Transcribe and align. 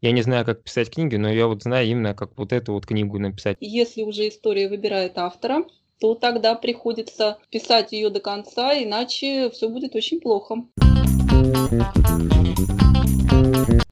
Я 0.00 0.12
не 0.12 0.22
знаю, 0.22 0.44
как 0.44 0.62
писать 0.62 0.90
книги, 0.90 1.16
но 1.16 1.30
я 1.30 1.46
вот 1.46 1.62
знаю 1.62 1.86
именно, 1.86 2.14
как 2.14 2.36
вот 2.36 2.52
эту 2.52 2.74
вот 2.74 2.86
книгу 2.86 3.18
написать. 3.18 3.56
Если 3.60 4.02
уже 4.02 4.28
история 4.28 4.68
выбирает 4.68 5.16
автора, 5.16 5.64
то 5.98 6.14
тогда 6.14 6.54
приходится 6.54 7.38
писать 7.50 7.92
ее 7.92 8.10
до 8.10 8.20
конца, 8.20 8.74
иначе 8.74 9.48
все 9.50 9.68
будет 9.68 9.94
очень 9.94 10.20
плохо. 10.20 10.56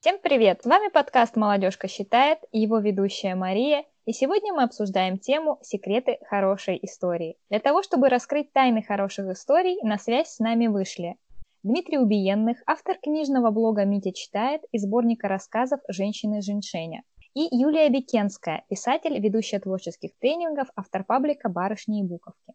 Всем 0.01 0.19
привет! 0.23 0.61
С 0.63 0.67
вами 0.67 0.91
подкаст 0.91 1.37
«Молодежка 1.37 1.89
считает» 1.89 2.39
и 2.53 2.61
его 2.61 2.79
ведущая 2.79 3.35
Мария. 3.35 3.85
И 4.05 4.13
сегодня 4.13 4.53
мы 4.53 4.65
обсуждаем 4.65 5.17
тему 5.17 5.59
«Секреты 5.63 6.19
хорошей 6.29 6.79
истории». 6.83 7.37
Для 7.51 7.61
того, 7.61 7.83
чтобы 7.83 8.09
раскрыть 8.09 8.53
тайны 8.53 8.83
хороших 8.83 9.31
историй, 9.31 9.79
на 9.83 9.97
связь 9.99 10.35
с 10.35 10.39
нами 10.41 10.67
вышли 10.67 11.17
Дмитрий 11.65 11.99
Убиенных, 11.99 12.61
автор 12.67 12.99
книжного 13.01 13.53
блога 13.53 13.85
«Митя 13.85 14.11
читает» 14.13 14.63
и 14.73 14.79
сборника 14.79 15.29
рассказов 15.29 15.79
«Женщины 15.87 16.43
Женьшеня». 16.43 17.05
И 17.35 17.47
Юлия 17.53 17.89
Бекенская, 17.89 18.65
писатель, 18.69 19.17
ведущая 19.21 19.61
творческих 19.61 20.11
тренингов, 20.19 20.67
автор 20.75 21.05
паблика 21.05 21.49
«Барышни 21.49 22.01
и 22.01 22.03
буковки». 22.03 22.53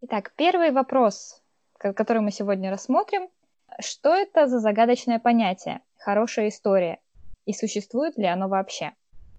Итак, 0.00 0.32
первый 0.34 0.70
вопрос, 0.70 1.42
который 1.76 2.22
мы 2.22 2.30
сегодня 2.30 2.70
рассмотрим. 2.70 3.28
Что 3.80 4.14
это 4.14 4.46
за 4.46 4.60
загадочное 4.60 5.18
понятие 5.18 5.82
«хорошая 5.98 6.48
история» 6.48 7.00
и 7.44 7.52
существует 7.52 8.16
ли 8.16 8.24
оно 8.24 8.48
вообще? 8.48 8.92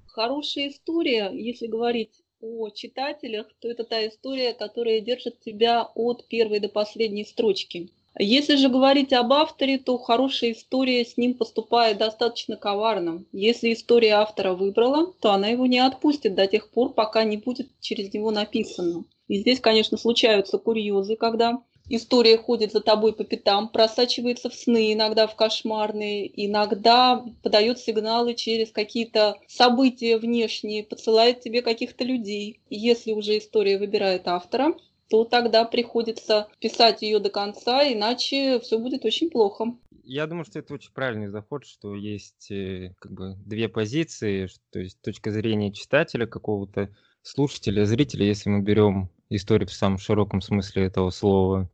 Хорошая 0.05 0.67
история, 0.67 1.31
если 1.33 1.65
говорить 1.65 2.20
о 2.41 2.69
читателях, 2.69 3.47
то 3.59 3.69
это 3.69 3.83
та 3.83 4.07
история, 4.07 4.53
которая 4.53 4.99
держит 4.99 5.39
тебя 5.39 5.89
от 5.95 6.27
первой 6.27 6.59
до 6.59 6.69
последней 6.69 7.25
строчки. 7.25 7.89
Если 8.19 8.55
же 8.57 8.67
говорить 8.67 9.13
об 9.13 9.31
авторе, 9.31 9.77
то 9.77 9.97
хорошая 9.97 10.51
история 10.51 11.05
с 11.05 11.15
ним 11.15 11.33
поступает 11.33 11.97
достаточно 11.97 12.57
коварно. 12.57 13.23
Если 13.31 13.71
история 13.71 14.15
автора 14.15 14.53
выбрала, 14.53 15.13
то 15.21 15.31
она 15.31 15.47
его 15.47 15.65
не 15.65 15.79
отпустит 15.79 16.35
до 16.35 16.45
тех 16.45 16.69
пор, 16.69 16.93
пока 16.93 17.23
не 17.23 17.37
будет 17.37 17.69
через 17.79 18.13
него 18.13 18.31
написано. 18.31 19.05
И 19.29 19.37
здесь, 19.37 19.61
конечно, 19.61 19.97
случаются 19.97 20.57
курьезы, 20.57 21.15
когда 21.15 21.63
история 21.95 22.37
ходит 22.37 22.71
за 22.71 22.81
тобой 22.81 23.13
по 23.13 23.23
пятам, 23.23 23.69
просачивается 23.69 24.49
в 24.49 24.53
сны, 24.53 24.93
иногда 24.93 25.27
в 25.27 25.35
кошмарные, 25.35 26.29
иногда 26.45 27.23
подает 27.43 27.79
сигналы 27.79 28.33
через 28.33 28.71
какие-то 28.71 29.37
события 29.47 30.17
внешние, 30.17 30.83
подсылает 30.83 31.41
тебе 31.41 31.61
каких-то 31.61 32.03
людей. 32.03 32.61
Если 32.69 33.11
уже 33.11 33.37
история 33.37 33.77
выбирает 33.77 34.27
автора, 34.27 34.73
то 35.09 35.25
тогда 35.25 35.65
приходится 35.65 36.47
писать 36.59 37.01
ее 37.01 37.19
до 37.19 37.29
конца, 37.29 37.83
иначе 37.83 38.59
все 38.61 38.79
будет 38.79 39.03
очень 39.03 39.29
плохо. 39.29 39.75
Я 40.03 40.25
думаю, 40.25 40.45
что 40.45 40.59
это 40.59 40.73
очень 40.73 40.93
правильный 40.93 41.27
заход, 41.27 41.65
что 41.65 41.95
есть 41.95 42.49
э, 42.49 42.95
как 42.99 43.11
бы 43.11 43.35
две 43.45 43.69
позиции, 43.69 44.49
то 44.71 44.79
есть 44.79 44.99
точка 45.01 45.31
зрения 45.31 45.71
читателя 45.71 46.25
какого-то, 46.25 46.89
слушателя, 47.21 47.85
зрителя, 47.85 48.25
если 48.25 48.49
мы 48.49 48.61
берем 48.61 49.09
историю 49.29 49.67
в 49.67 49.73
самом 49.73 49.97
широком 49.97 50.41
смысле 50.41 50.85
этого 50.85 51.09
слова, 51.11 51.69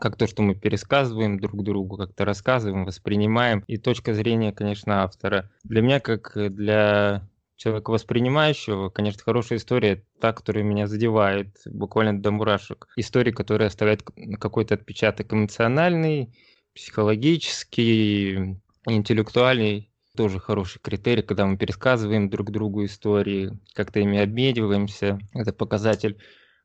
как 0.00 0.16
то, 0.16 0.26
что 0.26 0.42
мы 0.42 0.54
пересказываем 0.54 1.38
друг 1.38 1.62
другу, 1.62 1.96
как-то 1.96 2.24
рассказываем, 2.24 2.84
воспринимаем. 2.84 3.62
И 3.66 3.76
точка 3.76 4.14
зрения, 4.14 4.52
конечно, 4.52 5.02
автора. 5.02 5.50
Для 5.64 5.82
меня, 5.82 6.00
как 6.00 6.32
для 6.34 7.28
человека 7.56 7.90
воспринимающего, 7.90 8.88
конечно, 8.88 9.22
хорошая 9.22 9.58
история 9.58 10.02
та, 10.18 10.32
которая 10.32 10.64
меня 10.64 10.86
задевает 10.86 11.58
буквально 11.66 12.20
до 12.20 12.30
мурашек. 12.30 12.88
История, 12.96 13.32
которая 13.32 13.68
оставляет 13.68 14.02
какой-то 14.38 14.74
отпечаток 14.74 15.32
эмоциональный, 15.32 16.32
психологический, 16.74 18.56
интеллектуальный. 18.86 19.90
Тоже 20.16 20.40
хороший 20.40 20.80
критерий, 20.80 21.22
когда 21.22 21.46
мы 21.46 21.56
пересказываем 21.56 22.30
друг 22.30 22.50
другу 22.50 22.84
истории, 22.84 23.58
как-то 23.74 24.00
ими 24.00 24.18
обмениваемся. 24.18 25.18
Это 25.34 25.52
показатель 25.52 26.18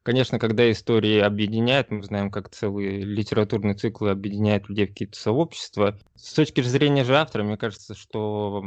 Конечно, 0.05 0.37
когда 0.37 0.71
истории 0.71 1.17
объединяют, 1.17 1.89
мы 1.89 2.03
знаем, 2.03 2.29
как 2.29 2.51
целые 2.51 3.01
литературные 3.01 3.73
циклы 3.73 4.11
объединяют 4.11 4.69
людей 4.69 4.85
в 4.85 4.89
какие-то 4.89 5.17
сообщества. 5.19 5.97
С 6.15 6.31
точки 6.35 6.61
зрения 6.61 7.03
же 7.03 7.17
автора, 7.17 7.41
мне 7.43 7.57
кажется, 7.57 7.95
что 7.95 8.63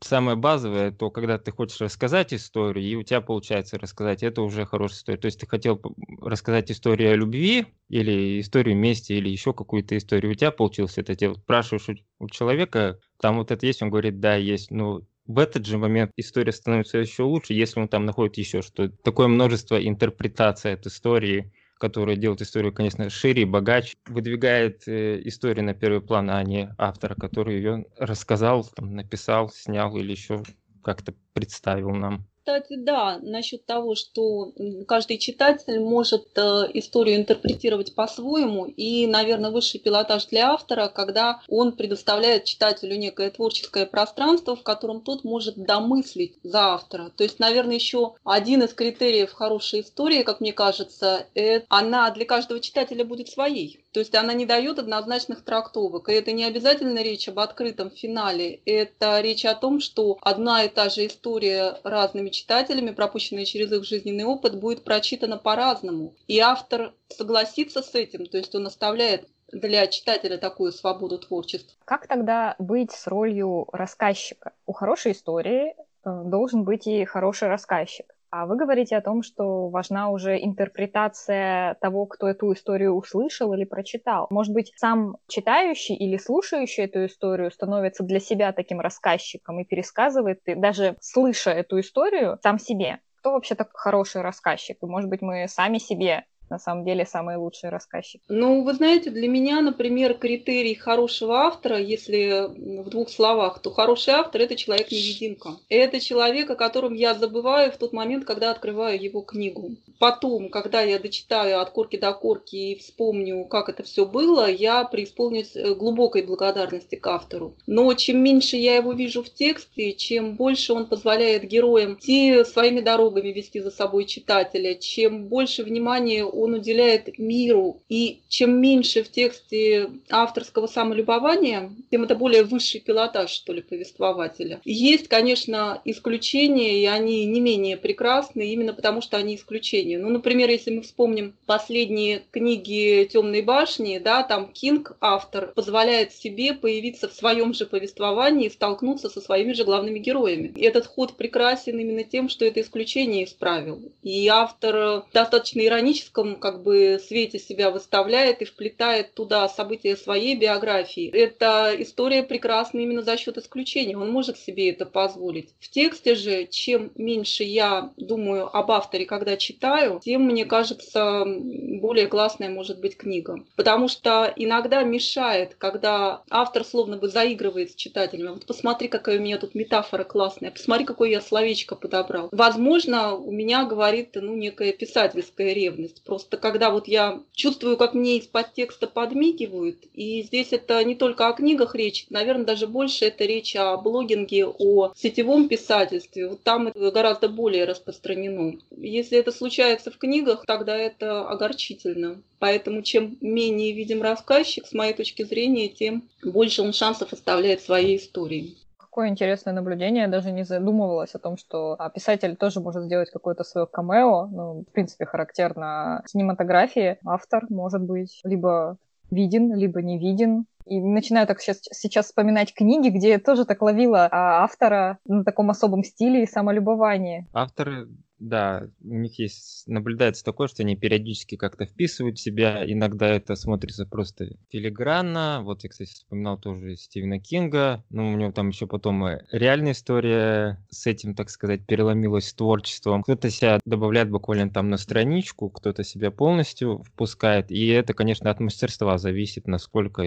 самое 0.00 0.36
базовое, 0.36 0.90
то 0.90 1.10
когда 1.10 1.38
ты 1.38 1.50
хочешь 1.50 1.80
рассказать 1.80 2.34
историю, 2.34 2.84
и 2.84 2.94
у 2.94 3.02
тебя 3.04 3.22
получается 3.22 3.78
рассказать, 3.78 4.22
это 4.22 4.42
уже 4.42 4.66
хорошая 4.66 4.98
история. 4.98 5.18
То 5.18 5.26
есть 5.26 5.40
ты 5.40 5.46
хотел 5.46 5.80
рассказать 6.20 6.70
историю 6.70 7.12
о 7.12 7.16
любви, 7.16 7.68
или 7.88 8.38
историю 8.38 8.76
мести, 8.76 9.14
или 9.14 9.30
еще 9.30 9.54
какую-то 9.54 9.96
историю, 9.96 10.32
у 10.32 10.34
тебя 10.34 10.50
получилось 10.50 10.98
это 10.98 11.16
делать. 11.16 11.38
Спрашиваешь 11.38 11.88
у 12.18 12.28
человека, 12.28 12.98
там 13.18 13.38
вот 13.38 13.50
это 13.50 13.64
есть, 13.64 13.80
он 13.80 13.88
говорит, 13.88 14.20
да, 14.20 14.34
есть. 14.34 14.70
Ну, 14.70 15.06
в 15.26 15.38
этот 15.38 15.66
же 15.66 15.78
момент 15.78 16.12
история 16.16 16.52
становится 16.52 16.98
еще 16.98 17.22
лучше, 17.22 17.54
если 17.54 17.80
он 17.80 17.88
там 17.88 18.04
находит 18.04 18.36
еще 18.38 18.62
что. 18.62 18.88
Такое 18.88 19.28
множество 19.28 19.76
интерпретаций 19.76 20.74
от 20.74 20.86
истории, 20.86 21.52
которая 21.78 22.16
делает 22.16 22.42
историю, 22.42 22.72
конечно, 22.72 23.08
шире 23.10 23.42
и 23.42 23.46
богаче, 23.46 23.96
выдвигает 24.06 24.86
э, 24.86 25.20
историю 25.24 25.64
на 25.64 25.74
первый 25.74 26.00
план, 26.00 26.30
а 26.30 26.42
не 26.42 26.74
автора, 26.78 27.14
который 27.14 27.56
ее 27.56 27.86
рассказал, 27.96 28.64
там, 28.64 28.94
написал, 28.94 29.50
снял 29.50 29.96
или 29.96 30.12
еще 30.12 30.42
как-то 30.82 31.14
представил 31.32 31.90
нам 31.90 32.26
кстати, 32.44 32.74
да, 32.74 33.20
насчет 33.22 33.64
того, 33.66 33.94
что 33.94 34.52
каждый 34.88 35.18
читатель 35.18 35.78
может 35.78 36.26
э, 36.36 36.70
историю 36.74 37.14
интерпретировать 37.14 37.94
по-своему, 37.94 38.64
и, 38.64 39.06
наверное, 39.06 39.52
высший 39.52 39.78
пилотаж 39.78 40.26
для 40.26 40.50
автора, 40.50 40.88
когда 40.88 41.40
он 41.46 41.70
предоставляет 41.70 42.44
читателю 42.44 42.96
некое 42.96 43.30
творческое 43.30 43.86
пространство, 43.86 44.56
в 44.56 44.64
котором 44.64 45.02
тот 45.02 45.22
может 45.22 45.54
домыслить 45.54 46.34
за 46.42 46.72
автора. 46.72 47.12
То 47.16 47.22
есть, 47.22 47.38
наверное, 47.38 47.76
еще 47.76 48.14
один 48.24 48.62
из 48.64 48.74
критериев 48.74 49.32
хорошей 49.32 49.82
истории, 49.82 50.24
как 50.24 50.40
мне 50.40 50.52
кажется, 50.52 51.28
это 51.34 51.64
она 51.68 52.10
для 52.10 52.24
каждого 52.24 52.58
читателя 52.58 53.04
будет 53.04 53.28
своей. 53.28 53.84
То 53.92 54.00
есть 54.00 54.14
она 54.14 54.32
не 54.32 54.46
дает 54.46 54.78
однозначных 54.78 55.44
трактовок. 55.44 56.08
И 56.08 56.12
это 56.12 56.32
не 56.32 56.44
обязательно 56.44 57.02
речь 57.02 57.28
об 57.28 57.38
открытом 57.38 57.90
финале. 57.90 58.60
Это 58.64 59.20
речь 59.20 59.44
о 59.44 59.54
том, 59.54 59.80
что 59.80 60.18
одна 60.22 60.64
и 60.64 60.68
та 60.68 60.88
же 60.88 61.06
история 61.06 61.78
разными 61.84 62.30
читателями, 62.32 62.90
пропущенная 62.90 63.44
через 63.44 63.72
их 63.72 63.84
жизненный 63.84 64.24
опыт, 64.24 64.58
будет 64.58 64.84
прочитана 64.84 65.38
по-разному. 65.38 66.14
И 66.26 66.40
автор 66.40 66.94
согласится 67.08 67.82
с 67.82 67.94
этим, 67.94 68.26
то 68.26 68.38
есть 68.38 68.54
он 68.54 68.66
оставляет 68.66 69.28
для 69.52 69.86
читателя 69.86 70.38
такую 70.38 70.72
свободу 70.72 71.18
творчества. 71.18 71.76
Как 71.84 72.06
тогда 72.06 72.56
быть 72.58 72.90
с 72.90 73.06
ролью 73.06 73.68
рассказчика? 73.72 74.52
У 74.66 74.72
хорошей 74.72 75.12
истории 75.12 75.74
э, 76.04 76.22
должен 76.24 76.64
быть 76.64 76.86
и 76.86 77.04
хороший 77.04 77.48
рассказчик. 77.48 78.11
А 78.34 78.46
вы 78.46 78.56
говорите 78.56 78.96
о 78.96 79.02
том, 79.02 79.22
что 79.22 79.68
важна 79.68 80.08
уже 80.08 80.42
интерпретация 80.42 81.74
того, 81.82 82.06
кто 82.06 82.28
эту 82.28 82.50
историю 82.54 82.94
услышал 82.94 83.52
или 83.52 83.64
прочитал. 83.64 84.26
Может 84.30 84.54
быть, 84.54 84.72
сам 84.76 85.18
читающий 85.28 85.94
или 85.94 86.16
слушающий 86.16 86.84
эту 86.84 87.04
историю 87.04 87.50
становится 87.50 88.04
для 88.04 88.20
себя 88.20 88.52
таким 88.52 88.80
рассказчиком 88.80 89.60
и 89.60 89.66
пересказывает, 89.66 90.40
и 90.46 90.54
даже 90.54 90.96
слыша 91.02 91.50
эту 91.50 91.78
историю, 91.78 92.38
сам 92.42 92.58
себе. 92.58 93.00
Кто 93.18 93.32
вообще 93.32 93.54
так 93.54 93.68
хороший 93.74 94.22
рассказчик? 94.22 94.78
И, 94.82 94.86
может 94.86 95.10
быть, 95.10 95.20
мы 95.20 95.46
сами 95.46 95.76
себе 95.76 96.24
на 96.52 96.58
самом 96.58 96.84
деле 96.84 97.06
самый 97.06 97.36
лучший 97.36 97.70
рассказчик? 97.70 98.20
Ну, 98.28 98.62
вы 98.62 98.74
знаете, 98.74 99.10
для 99.10 99.26
меня, 99.26 99.60
например, 99.62 100.14
критерий 100.14 100.74
хорошего 100.74 101.38
автора, 101.38 101.78
если 101.78 102.46
в 102.84 102.90
двух 102.90 103.08
словах, 103.08 103.60
то 103.60 103.70
хороший 103.70 104.14
автор– 104.14 104.40
это 104.42 104.54
человек-невидимка. 104.54 105.56
Это 105.68 105.98
человек, 105.98 106.50
о 106.50 106.54
котором 106.54 106.92
я 106.94 107.14
забываю 107.14 107.72
в 107.72 107.76
тот 107.78 107.92
момент, 107.92 108.24
когда 108.24 108.50
открываю 108.50 109.02
его 109.02 109.22
книгу. 109.22 109.76
Потом, 109.98 110.50
когда 110.50 110.82
я 110.82 110.98
дочитаю 110.98 111.60
от 111.60 111.70
корки 111.70 111.96
до 111.96 112.12
корки 112.12 112.56
и 112.56 112.78
вспомню, 112.78 113.44
как 113.46 113.68
это 113.68 113.82
все 113.82 114.04
было, 114.04 114.50
я 114.50 114.84
преисполнюсь 114.84 115.56
э, 115.56 115.74
глубокой 115.74 116.22
благодарности 116.22 116.96
к 116.96 117.06
автору. 117.06 117.54
Но 117.66 117.92
чем 117.94 118.22
меньше 118.22 118.56
я 118.56 118.76
его 118.76 118.92
вижу 118.92 119.22
в 119.22 119.30
тексте, 119.30 119.92
чем 119.92 120.34
больше 120.34 120.74
он 120.74 120.86
позволяет 120.86 121.44
героям 121.44 121.94
идти 121.94 122.44
своими 122.44 122.80
дорогами, 122.80 123.28
вести 123.28 123.60
за 123.60 123.70
собой 123.70 124.04
читателя, 124.04 124.74
чем 124.74 125.28
больше 125.28 125.62
внимания 125.62 126.24
он 126.42 126.54
уделяет 126.54 127.18
миру. 127.18 127.80
И 127.88 128.20
чем 128.28 128.60
меньше 128.60 129.02
в 129.02 129.10
тексте 129.10 129.90
авторского 130.10 130.66
самолюбования, 130.66 131.72
тем 131.90 132.02
это 132.02 132.14
более 132.14 132.42
высший 132.42 132.80
пилотаж, 132.80 133.30
что 133.30 133.52
ли, 133.52 133.62
повествователя. 133.62 134.60
Есть, 134.64 135.08
конечно, 135.08 135.80
исключения, 135.84 136.82
и 136.82 136.86
они 136.86 137.24
не 137.26 137.40
менее 137.40 137.76
прекрасны, 137.76 138.52
именно 138.52 138.72
потому 138.72 139.00
что 139.02 139.16
они 139.16 139.36
исключения. 139.36 139.98
Ну, 139.98 140.10
например, 140.10 140.50
если 140.50 140.74
мы 140.74 140.82
вспомним 140.82 141.34
последние 141.46 142.22
книги 142.32 143.08
«Темной 143.12 143.42
башни», 143.42 143.98
да, 143.98 144.22
там 144.24 144.52
Кинг, 144.52 144.96
автор, 145.00 145.52
позволяет 145.54 146.12
себе 146.12 146.54
появиться 146.54 147.08
в 147.08 147.12
своем 147.12 147.54
же 147.54 147.66
повествовании 147.66 148.46
и 148.46 148.50
столкнуться 148.50 149.08
со 149.08 149.20
своими 149.20 149.52
же 149.52 149.64
главными 149.64 150.00
героями. 150.00 150.52
И 150.56 150.62
этот 150.62 150.86
ход 150.86 151.16
прекрасен 151.16 151.78
именно 151.78 152.02
тем, 152.02 152.28
что 152.28 152.44
это 152.44 152.60
исключение 152.60 153.24
исправил. 153.24 153.80
И 154.02 154.26
автор 154.28 155.04
достаточно 155.12 155.60
иронического 155.60 156.21
ярком 156.22 156.36
как 156.36 156.62
бы 156.62 157.00
свете 157.04 157.38
себя 157.38 157.70
выставляет 157.70 158.42
и 158.42 158.44
вплетает 158.44 159.14
туда 159.14 159.48
события 159.48 159.96
своей 159.96 160.36
биографии. 160.36 161.10
Эта 161.10 161.74
история 161.78 162.22
прекрасна 162.22 162.78
именно 162.78 163.02
за 163.02 163.16
счет 163.16 163.38
исключения. 163.38 163.96
Он 163.96 164.10
может 164.10 164.38
себе 164.38 164.70
это 164.70 164.86
позволить. 164.86 165.50
В 165.60 165.68
тексте 165.68 166.14
же, 166.14 166.46
чем 166.46 166.92
меньше 166.94 167.44
я 167.44 167.90
думаю 167.96 168.54
об 168.54 168.70
авторе, 168.70 169.06
когда 169.06 169.36
читаю, 169.36 170.00
тем, 170.02 170.22
мне 170.22 170.44
кажется, 170.44 171.24
более 171.26 172.06
классная 172.06 172.50
может 172.50 172.80
быть 172.80 172.96
книга. 172.96 173.36
Потому 173.56 173.88
что 173.88 174.32
иногда 174.36 174.82
мешает, 174.82 175.54
когда 175.58 176.22
автор 176.30 176.64
словно 176.64 176.96
бы 176.96 177.08
заигрывает 177.08 177.72
с 177.72 177.74
читателем. 177.74 178.34
Вот 178.34 178.46
посмотри, 178.46 178.88
какая 178.88 179.18
у 179.18 179.22
меня 179.22 179.38
тут 179.38 179.54
метафора 179.54 180.04
классная, 180.04 180.50
посмотри, 180.50 180.84
какое 180.84 181.10
я 181.10 181.20
словечко 181.20 181.74
подобрал. 181.74 182.28
Возможно, 182.32 183.14
у 183.14 183.32
меня 183.32 183.64
говорит 183.64 184.10
ну, 184.14 184.34
некая 184.34 184.72
писательская 184.72 185.52
ревность. 185.52 186.02
Просто 186.12 186.36
когда 186.36 186.70
вот 186.70 186.88
я 186.88 187.22
чувствую, 187.32 187.78
как 187.78 187.94
мне 187.94 188.18
из-под 188.18 188.52
текста 188.52 188.86
подмигивают, 188.86 189.78
и 189.94 190.20
здесь 190.20 190.52
это 190.52 190.84
не 190.84 190.94
только 190.94 191.26
о 191.26 191.32
книгах 191.32 191.74
речь, 191.74 192.04
наверное, 192.10 192.44
даже 192.44 192.66
больше 192.66 193.06
это 193.06 193.24
речь 193.24 193.56
о 193.56 193.78
блогинге, 193.78 194.46
о 194.46 194.92
сетевом 194.94 195.48
писательстве. 195.48 196.28
Вот 196.28 196.42
там 196.42 196.66
это 196.68 196.90
гораздо 196.90 197.30
более 197.30 197.64
распространено. 197.64 198.58
Если 198.76 199.16
это 199.16 199.32
случается 199.32 199.90
в 199.90 199.96
книгах, 199.96 200.44
тогда 200.46 200.76
это 200.76 201.26
огорчительно. 201.26 202.20
Поэтому 202.38 202.82
чем 202.82 203.16
менее 203.22 203.72
видим 203.72 204.02
рассказчик, 204.02 204.66
с 204.66 204.74
моей 204.74 204.92
точки 204.92 205.22
зрения, 205.22 205.68
тем 205.68 206.10
больше 206.22 206.60
он 206.60 206.74
шансов 206.74 207.14
оставляет 207.14 207.62
своей 207.62 207.96
истории 207.96 208.54
какое 208.92 209.08
интересное 209.08 209.54
наблюдение. 209.54 210.02
Я 210.02 210.08
даже 210.08 210.32
не 210.32 210.44
задумывалась 210.44 211.14
о 211.14 211.18
том, 211.18 211.38
что 211.38 211.76
а, 211.78 211.88
писатель 211.88 212.36
тоже 212.36 212.60
может 212.60 212.84
сделать 212.84 213.10
какое-то 213.10 213.42
свое 213.42 213.66
камео. 213.66 214.26
Ну, 214.26 214.64
в 214.68 214.72
принципе, 214.72 215.06
характерно 215.06 216.04
кинематографии. 216.12 216.98
Автор 217.02 217.46
может 217.48 217.80
быть 217.80 218.20
либо 218.22 218.76
виден, 219.10 219.54
либо 219.54 219.80
не 219.80 219.98
виден. 219.98 220.44
И 220.66 220.78
начинаю 220.78 221.26
так 221.26 221.40
сейчас, 221.40 221.60
сейчас 221.72 222.06
вспоминать 222.06 222.52
книги, 222.52 222.90
где 222.90 223.08
я 223.12 223.18
тоже 223.18 223.46
так 223.46 223.62
ловила 223.62 224.08
а, 224.10 224.44
автора 224.44 224.98
на 225.06 225.24
таком 225.24 225.48
особом 225.48 225.84
стиле 225.84 226.24
и 226.24 226.26
самолюбовании. 226.26 227.26
Авторы 227.32 227.88
да, 228.22 228.68
у 228.82 228.94
них 228.94 229.18
есть, 229.18 229.64
наблюдается 229.66 230.24
такое, 230.24 230.48
что 230.48 230.62
они 230.62 230.76
периодически 230.76 231.36
как-то 231.36 231.66
вписывают 231.66 232.18
себя, 232.18 232.62
иногда 232.64 233.08
это 233.08 233.34
смотрится 233.34 233.84
просто 233.84 234.36
филигранно, 234.50 235.40
вот 235.42 235.64
я, 235.64 235.70
кстати, 235.70 235.92
вспоминал 235.92 236.38
тоже 236.38 236.76
Стивена 236.76 237.18
Кинга, 237.18 237.84
но 237.90 238.12
у 238.12 238.16
него 238.16 238.32
там 238.32 238.50
еще 238.50 238.66
потом 238.66 239.04
реальная 239.32 239.72
история 239.72 240.64
с 240.70 240.86
этим, 240.86 241.14
так 241.14 241.30
сказать, 241.30 241.66
переломилась 241.66 242.32
творчеством. 242.32 243.02
Кто-то 243.02 243.28
себя 243.30 243.60
добавляет 243.64 244.10
буквально 244.10 244.50
там 244.50 244.70
на 244.70 244.76
страничку, 244.76 245.50
кто-то 245.50 245.82
себя 245.82 246.10
полностью 246.10 246.82
впускает, 246.84 247.50
и 247.50 247.66
это, 247.68 247.92
конечно, 247.92 248.30
от 248.30 248.40
мастерства 248.40 248.98
зависит, 248.98 249.46
насколько 249.48 250.02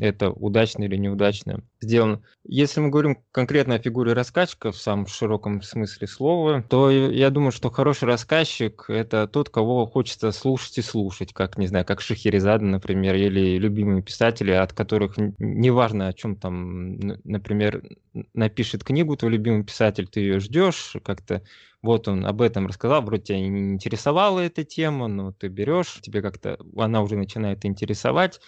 это 0.00 0.30
удачно 0.30 0.84
или 0.84 0.96
неудачно 0.96 1.62
сделано. 1.80 2.22
Если 2.44 2.80
мы 2.80 2.88
говорим 2.88 3.18
конкретно 3.30 3.74
о 3.74 3.78
фигуре 3.78 4.14
рассказчика 4.14 4.72
в 4.72 4.76
самом 4.76 5.06
широком 5.06 5.60
смысле 5.62 6.06
слова, 6.06 6.64
то 6.68 6.90
я 6.90 7.30
думаю, 7.30 7.52
что 7.58 7.72
хороший 7.72 8.04
рассказчик– 8.04 8.84
это 8.88 9.26
тот, 9.26 9.50
кого 9.50 9.84
хочется 9.84 10.30
слушать 10.30 10.78
и 10.78 10.82
слушать, 10.82 11.32
как, 11.32 11.58
не 11.58 11.66
знаю, 11.66 11.84
как 11.84 12.00
Шахерезада, 12.00 12.64
например, 12.64 13.16
или 13.16 13.58
любимые 13.58 14.00
писатели, 14.00 14.52
от 14.52 14.72
которых 14.72 15.16
неважно, 15.38 16.06
о 16.06 16.12
чем 16.12 16.36
там, 16.36 16.96
например, 17.24 17.82
напишет 18.32 18.84
книгу 18.84 19.16
твой 19.16 19.32
любимый 19.32 19.64
писатель, 19.64 20.06
ты 20.06 20.20
ее 20.20 20.38
ждешь, 20.38 20.94
как-то 21.04 21.42
вот 21.82 22.06
он 22.06 22.24
об 22.26 22.42
этом 22.42 22.68
рассказал, 22.68 23.02
вроде 23.02 23.24
тебя 23.24 23.40
не 23.40 23.72
интересовала 23.74 24.38
эта 24.38 24.62
тема, 24.62 25.08
но 25.08 25.32
ты 25.32 25.48
берешь, 25.48 25.98
тебе 26.00 26.22
как-то 26.22 26.58
она 26.76 27.02
уже 27.02 27.16
начинает 27.16 27.64
интересовать, 27.64 28.40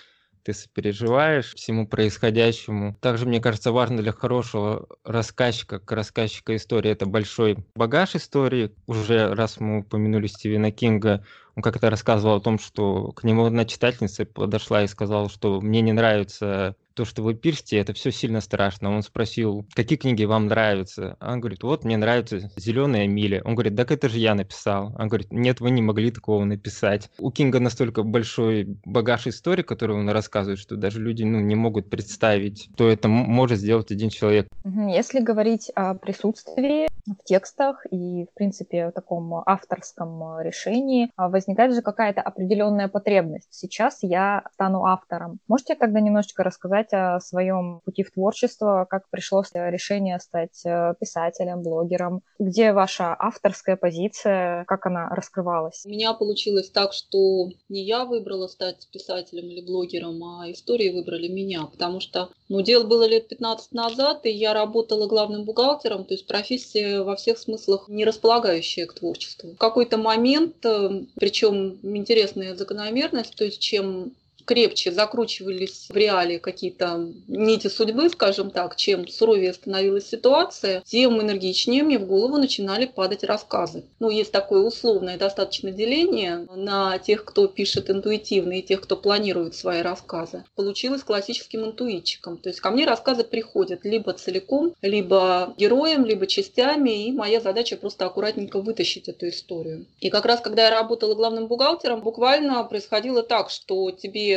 ты 0.42 0.52
сопереживаешь 0.52 1.54
всему 1.54 1.86
происходящему. 1.86 2.96
Также, 3.00 3.26
мне 3.26 3.40
кажется, 3.40 3.72
важно 3.72 3.98
для 3.98 4.12
хорошего 4.12 4.86
рассказчика, 5.04 5.78
как 5.78 5.92
рассказчика 5.92 6.56
истории, 6.56 6.90
это 6.90 7.06
большой 7.06 7.58
багаж 7.74 8.14
истории. 8.16 8.72
Уже 8.86 9.34
раз 9.34 9.60
мы 9.60 9.80
упомянули 9.80 10.26
Стивена 10.26 10.70
Кинга, 10.70 11.24
он 11.56 11.62
как-то 11.62 11.90
рассказывал 11.90 12.36
о 12.36 12.40
том, 12.40 12.58
что 12.58 13.12
к 13.12 13.24
нему 13.24 13.44
одна 13.44 13.64
читательница 13.64 14.24
подошла 14.24 14.82
и 14.82 14.88
сказала, 14.88 15.28
что 15.28 15.60
мне 15.60 15.80
не 15.80 15.92
нравится 15.92 16.76
то, 17.00 17.06
что 17.06 17.22
вы 17.22 17.34
пишете, 17.34 17.78
это 17.78 17.94
все 17.94 18.10
сильно 18.10 18.42
страшно. 18.42 18.94
Он 18.94 19.02
спросил, 19.02 19.64
какие 19.74 19.98
книги 19.98 20.24
вам 20.24 20.48
нравятся? 20.48 21.16
Он 21.20 21.40
говорит, 21.40 21.62
вот 21.62 21.84
мне 21.84 21.96
нравится 21.96 22.50
«Зеленая 22.56 23.06
миля». 23.06 23.40
Он 23.44 23.54
говорит, 23.54 23.74
так 23.74 23.90
это 23.90 24.10
же 24.10 24.18
я 24.18 24.34
написал. 24.34 24.94
Он 24.98 25.08
говорит, 25.08 25.32
нет, 25.32 25.60
вы 25.60 25.70
не 25.70 25.80
могли 25.80 26.10
такого 26.10 26.44
написать. 26.44 27.08
У 27.18 27.30
Кинга 27.30 27.58
настолько 27.58 28.02
большой 28.02 28.76
багаж 28.84 29.26
истории, 29.26 29.62
который 29.62 29.96
он 29.96 30.10
рассказывает, 30.10 30.58
что 30.58 30.76
даже 30.76 31.00
люди 31.00 31.22
ну, 31.22 31.40
не 31.40 31.54
могут 31.54 31.88
представить, 31.88 32.68
что 32.74 32.90
это 32.90 33.08
может 33.08 33.58
сделать 33.58 33.90
один 33.90 34.10
человек. 34.10 34.48
Если 34.64 35.20
говорить 35.20 35.70
о 35.74 35.94
присутствии 35.94 36.86
в 37.06 37.24
текстах 37.24 37.86
и, 37.90 38.26
в 38.26 38.34
принципе, 38.34 38.88
в 38.88 38.92
таком 38.92 39.42
авторском 39.46 40.40
решении, 40.42 41.10
а, 41.16 41.28
возникает 41.40 41.74
же 41.74 41.82
какая-то 41.82 42.20
определенная 42.20 42.88
потребность. 42.88 43.48
Сейчас 43.50 43.98
я 44.02 44.44
стану 44.52 44.84
автором. 44.84 45.40
Можете 45.48 45.74
тогда 45.74 46.00
немножечко 46.00 46.44
рассказать 46.44 46.92
о 46.92 47.18
своем 47.20 47.80
пути 47.84 48.02
в 48.02 48.12
творчество, 48.12 48.86
как 48.88 49.08
пришло 49.10 49.42
решение 49.54 50.18
стать 50.18 50.64
э, 50.66 50.94
писателем, 51.00 51.62
блогером, 51.62 52.22
где 52.38 52.72
ваша 52.72 53.16
авторская 53.18 53.76
позиция, 53.76 54.64
как 54.66 54.86
она 54.86 55.08
раскрывалась? 55.08 55.82
У 55.86 55.88
меня 55.88 56.12
получилось 56.12 56.70
так, 56.70 56.92
что 56.92 57.48
не 57.68 57.84
я 57.84 58.04
выбрала 58.04 58.48
стать 58.48 58.88
писателем 58.92 59.44
или 59.44 59.64
блогером, 59.64 60.22
а 60.22 60.50
истории 60.50 60.90
выбрали 60.90 61.28
меня, 61.28 61.64
потому 61.64 62.00
что 62.00 62.28
ну, 62.50 62.60
дело 62.62 62.84
было 62.84 63.06
лет 63.06 63.28
15 63.28 63.72
назад, 63.72 64.26
и 64.26 64.30
я 64.30 64.52
работала 64.52 65.06
главным 65.06 65.44
бухгалтером, 65.44 66.04
то 66.04 66.14
есть 66.14 66.26
профессия 66.26 67.02
во 67.02 67.16
всех 67.16 67.38
смыслах 67.38 67.88
не 67.88 68.04
располагающая 68.04 68.86
к 68.86 68.94
творчеству. 68.94 69.52
В 69.52 69.58
какой-то 69.58 69.96
момент, 69.96 70.56
э, 70.66 71.04
причем 71.30 71.78
интересная 71.96 72.56
закономерность, 72.56 73.36
то 73.36 73.44
есть 73.44 73.60
чем 73.60 74.14
крепче 74.44 74.92
закручивались 74.92 75.86
в 75.88 75.96
реалии 75.96 76.38
какие-то 76.38 77.08
нити 77.28 77.68
судьбы, 77.68 78.08
скажем 78.08 78.50
так, 78.50 78.76
чем 78.76 79.08
суровее 79.08 79.52
становилась 79.52 80.08
ситуация, 80.08 80.82
тем 80.86 81.20
энергичнее 81.20 81.82
мне 81.82 81.98
в 81.98 82.06
голову 82.06 82.36
начинали 82.36 82.86
падать 82.86 83.24
рассказы. 83.24 83.84
Ну, 83.98 84.10
есть 84.10 84.32
такое 84.32 84.62
условное 84.62 85.18
достаточно 85.18 85.70
деление 85.70 86.46
на 86.54 86.98
тех, 86.98 87.24
кто 87.24 87.46
пишет 87.46 87.90
интуитивно 87.90 88.58
и 88.58 88.62
тех, 88.62 88.80
кто 88.80 88.96
планирует 88.96 89.54
свои 89.54 89.82
рассказы. 89.82 90.44
Получилось 90.56 91.02
классическим 91.02 91.64
интуитчиком. 91.64 92.38
То 92.38 92.48
есть 92.48 92.60
ко 92.60 92.70
мне 92.70 92.86
рассказы 92.86 93.24
приходят 93.24 93.84
либо 93.84 94.12
целиком, 94.12 94.74
либо 94.82 95.54
героем, 95.56 96.04
либо 96.04 96.26
частями, 96.26 97.06
и 97.06 97.12
моя 97.12 97.40
задача 97.40 97.76
просто 97.76 98.06
аккуратненько 98.06 98.60
вытащить 98.60 99.08
эту 99.08 99.28
историю. 99.28 99.86
И 100.00 100.10
как 100.10 100.24
раз, 100.24 100.40
когда 100.40 100.64
я 100.64 100.70
работала 100.70 101.14
главным 101.14 101.46
бухгалтером, 101.46 102.00
буквально 102.00 102.62
происходило 102.64 103.22
так, 103.22 103.50
что 103.50 103.90
тебе 103.90 104.29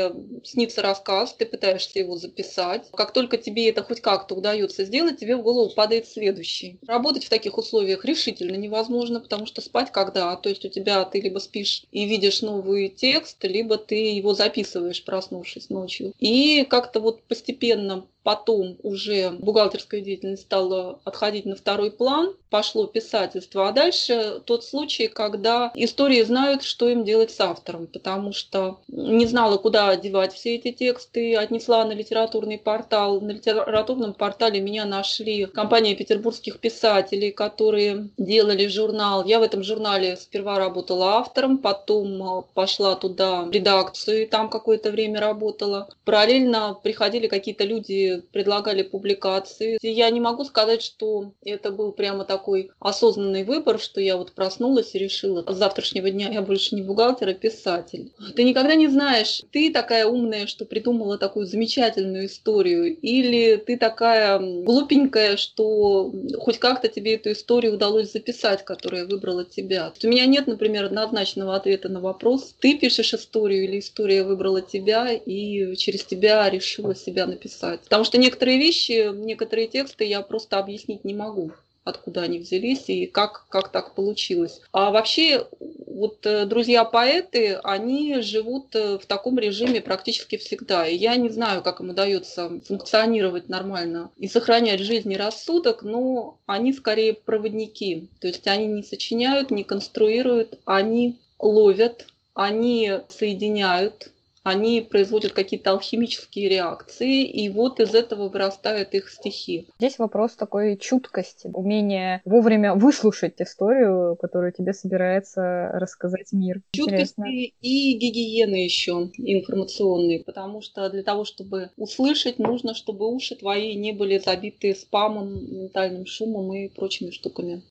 снится 0.44 0.82
рассказ, 0.82 1.34
ты 1.34 1.46
пытаешься 1.46 2.00
его 2.00 2.18
записать. 2.18 2.90
Как 2.94 3.14
только 3.14 3.38
тебе 3.38 3.70
это 3.70 3.84
хоть 3.84 4.02
как-то 4.02 4.36
удается 4.36 4.86
сделать, 4.86 5.20
тебе 5.20 5.36
в 5.36 5.42
голову 5.42 5.74
падает 5.74 6.08
следующий. 6.08 6.80
Работать 6.88 7.26
в 7.26 7.30
таких 7.30 7.58
условиях 7.58 8.06
решительно 8.06 8.56
невозможно, 8.56 9.20
потому 9.20 9.46
что 9.46 9.62
спать 9.62 9.92
когда? 9.92 10.36
То 10.36 10.50
есть 10.50 10.66
у 10.66 10.70
тебя 10.70 11.04
ты 11.06 11.22
либо 11.22 11.40
спишь 11.40 11.86
и 11.92 12.06
видишь 12.06 12.42
новый 12.42 12.90
текст, 12.90 13.44
либо 13.44 13.78
ты 13.78 13.96
его 14.12 14.34
записываешь, 14.34 15.04
проснувшись 15.04 15.70
ночью. 15.70 16.14
И 16.20 16.66
как-то 16.70 17.00
вот 17.00 17.24
постепенно 17.24 18.06
Потом 18.24 18.78
уже 18.84 19.32
бухгалтерская 19.32 20.02
деятельность 20.02 20.44
стала 20.44 21.00
отходить 21.04 21.46
на 21.46 21.56
второй 21.56 21.92
план, 21.92 22.36
пошло 22.50 22.88
писательство. 22.88 23.68
А 23.68 23.72
дальше 23.72 24.42
тот 24.46 24.64
случай, 24.64 25.08
когда 25.08 25.72
истории 25.76 26.22
знают, 26.22 26.64
что 26.64 26.88
им 26.88 27.04
делать 27.04 27.32
с 27.32 27.40
автором, 27.42 27.88
потому 27.88 28.32
что 28.32 28.78
не 28.88 29.26
знала, 29.26 29.58
куда 29.58 29.96
девать 29.96 30.34
все 30.34 30.56
эти 30.56 30.72
тексты, 30.72 31.36
отнесла 31.36 31.84
на 31.84 31.92
литературный 31.92 32.58
портал. 32.58 33.20
На 33.20 33.32
литературном 33.32 34.14
портале 34.14 34.62
меня 34.62 34.86
нашли 34.86 35.46
компания 35.46 35.96
петербургских 35.96 36.60
писателей, 36.60 37.32
которые 37.32 38.10
делали 38.18 38.68
журнал. 38.68 39.26
Я 39.26 39.40
в 39.40 39.44
этом 39.44 39.64
журнале 39.64 40.16
сперва 40.16 40.60
работала 40.60 41.18
автором, 41.18 41.58
потом 41.58 42.46
пошла 42.54 42.96
туда 42.96 43.42
в 43.44 43.52
редакцию 43.52 44.24
и 44.24 44.26
там 44.26 44.50
какое-то 44.50 44.92
время 44.92 45.20
работала. 45.20 45.90
Параллельно 46.06 46.78
приходили 46.82 47.28
какие-то 47.28 47.66
люди 47.66 48.13
предлагали 48.22 48.84
публикации. 48.84 49.78
Я 49.82 50.10
не 50.10 50.20
могу 50.20 50.44
сказать, 50.46 50.82
что 50.82 51.34
это 51.44 51.72
был 51.72 51.92
прямо 51.92 52.26
такой 52.26 52.72
осознанный 52.80 53.44
выбор, 53.44 53.80
что 53.80 54.02
я 54.02 54.18
вот 54.18 54.34
проснулась 54.34 54.96
и 54.96 55.00
решила, 55.00 55.44
с 55.48 55.56
завтрашнего 55.56 56.10
дня 56.10 56.30
я 56.32 56.42
больше 56.42 56.76
не 56.76 56.82
бухгалтер, 56.82 57.30
а 57.30 57.34
писатель. 57.34 58.12
Ты 58.36 58.44
никогда 58.44 58.76
не 58.76 58.88
знаешь, 58.88 59.42
ты 59.52 59.72
такая 59.72 60.06
умная, 60.06 60.48
что 60.48 60.66
придумала 60.66 61.18
такую 61.18 61.46
замечательную 61.46 62.28
историю, 62.28 62.96
или 62.96 63.56
ты 63.56 63.78
такая 63.78 64.40
глупенькая, 64.40 65.38
что 65.38 66.12
хоть 66.40 66.60
как-то 66.60 66.88
тебе 66.88 67.16
эту 67.16 67.32
историю 67.32 67.74
удалось 67.74 68.12
записать, 68.12 68.64
которая 68.64 69.06
выбрала 69.06 69.46
тебя. 69.46 69.94
У 70.04 70.08
меня 70.08 70.26
нет, 70.26 70.48
например, 70.48 70.86
однозначного 70.86 71.56
ответа 71.56 71.90
на 71.90 72.00
вопрос, 72.00 72.56
ты 72.60 72.78
пишешь 72.78 73.14
историю 73.14 73.64
или 73.66 73.80
история 73.80 74.24
выбрала 74.24 74.62
тебя 74.62 75.12
и 75.12 75.76
через 75.76 76.04
тебя 76.04 76.50
решила 76.50 76.96
себя 76.96 77.26
написать. 77.26 77.82
Потому 77.82 78.03
что 78.04 78.18
некоторые 78.18 78.58
вещи, 78.58 79.12
некоторые 79.14 79.68
тексты 79.68 80.06
я 80.06 80.22
просто 80.22 80.60
объяснить 80.60 81.04
не 81.04 81.14
могу 81.14 81.52
откуда 81.84 82.22
они 82.22 82.40
взялись 82.40 82.90
и 82.90 83.06
как, 83.06 83.46
как 83.50 83.70
так 83.70 83.94
получилось. 83.94 84.62
А 84.72 84.92
вообще, 84.92 85.48
вот 85.60 86.26
э, 86.26 86.46
друзья-поэты, 86.46 87.56
они 87.64 88.22
живут 88.22 88.76
э, 88.76 88.98
в 88.98 89.06
таком 89.06 89.38
режиме 89.38 89.82
практически 89.82 90.38
всегда. 90.38 90.88
И 90.88 90.96
я 90.96 91.16
не 91.16 91.30
знаю, 91.30 91.62
как 91.62 91.82
им 91.82 91.90
удается 91.90 92.62
функционировать 92.66 93.50
нормально 93.50 94.12
и 94.18 94.28
сохранять 94.28 94.80
жизнь 94.80 95.12
и 95.12 95.18
рассудок, 95.18 95.84
но 95.84 96.38
они 96.46 96.74
скорее 96.74 97.14
проводники. 97.14 98.08
То 98.20 98.28
есть 98.28 98.48
они 98.48 98.68
не 98.68 98.84
сочиняют, 98.84 99.52
не 99.52 99.64
конструируют, 99.64 100.60
они 100.66 101.20
ловят, 101.38 102.08
они 102.34 102.92
соединяют, 103.10 104.10
они 104.44 104.82
производят 104.82 105.32
какие-то 105.34 105.72
алхимические 105.72 106.50
реакции, 106.50 107.24
и 107.24 107.50
вот 107.50 107.80
из 107.80 107.96
этого 107.96 108.30
вырастают 108.30 108.94
их 108.94 109.10
стихи. 109.10 109.68
Здесь 109.80 109.98
вопрос 109.98 110.36
такой 110.36 110.78
чуткости, 110.78 111.50
умения 111.54 112.22
вовремя 112.26 112.76
выслушать 112.76 113.42
историю, 113.42 114.18
которую 114.20 114.52
тебе 114.52 114.74
собирается 114.74 115.70
рассказать 115.74 116.32
мир. 116.34 116.62
Чуткости 116.74 117.14
Интересно. 117.20 117.26
и 117.62 117.94
гигиены 117.98 118.56
еще 118.56 119.10
информационные, 119.18 120.24
потому 120.24 120.62
что 120.62 120.90
для 120.90 121.04
того, 121.04 121.24
чтобы 121.24 121.72
услышать, 121.78 122.40
нужно, 122.40 122.76
чтобы 122.76 123.14
уши 123.14 123.36
твои 123.36 123.76
не 123.76 123.94
были 123.94 124.18
забиты 124.18 124.76
спамом, 124.76 125.34
ментальным 125.34 126.06
шумом 126.06 126.54
и 126.54 126.68
прочими 126.68 127.12
штуками. 127.12 127.64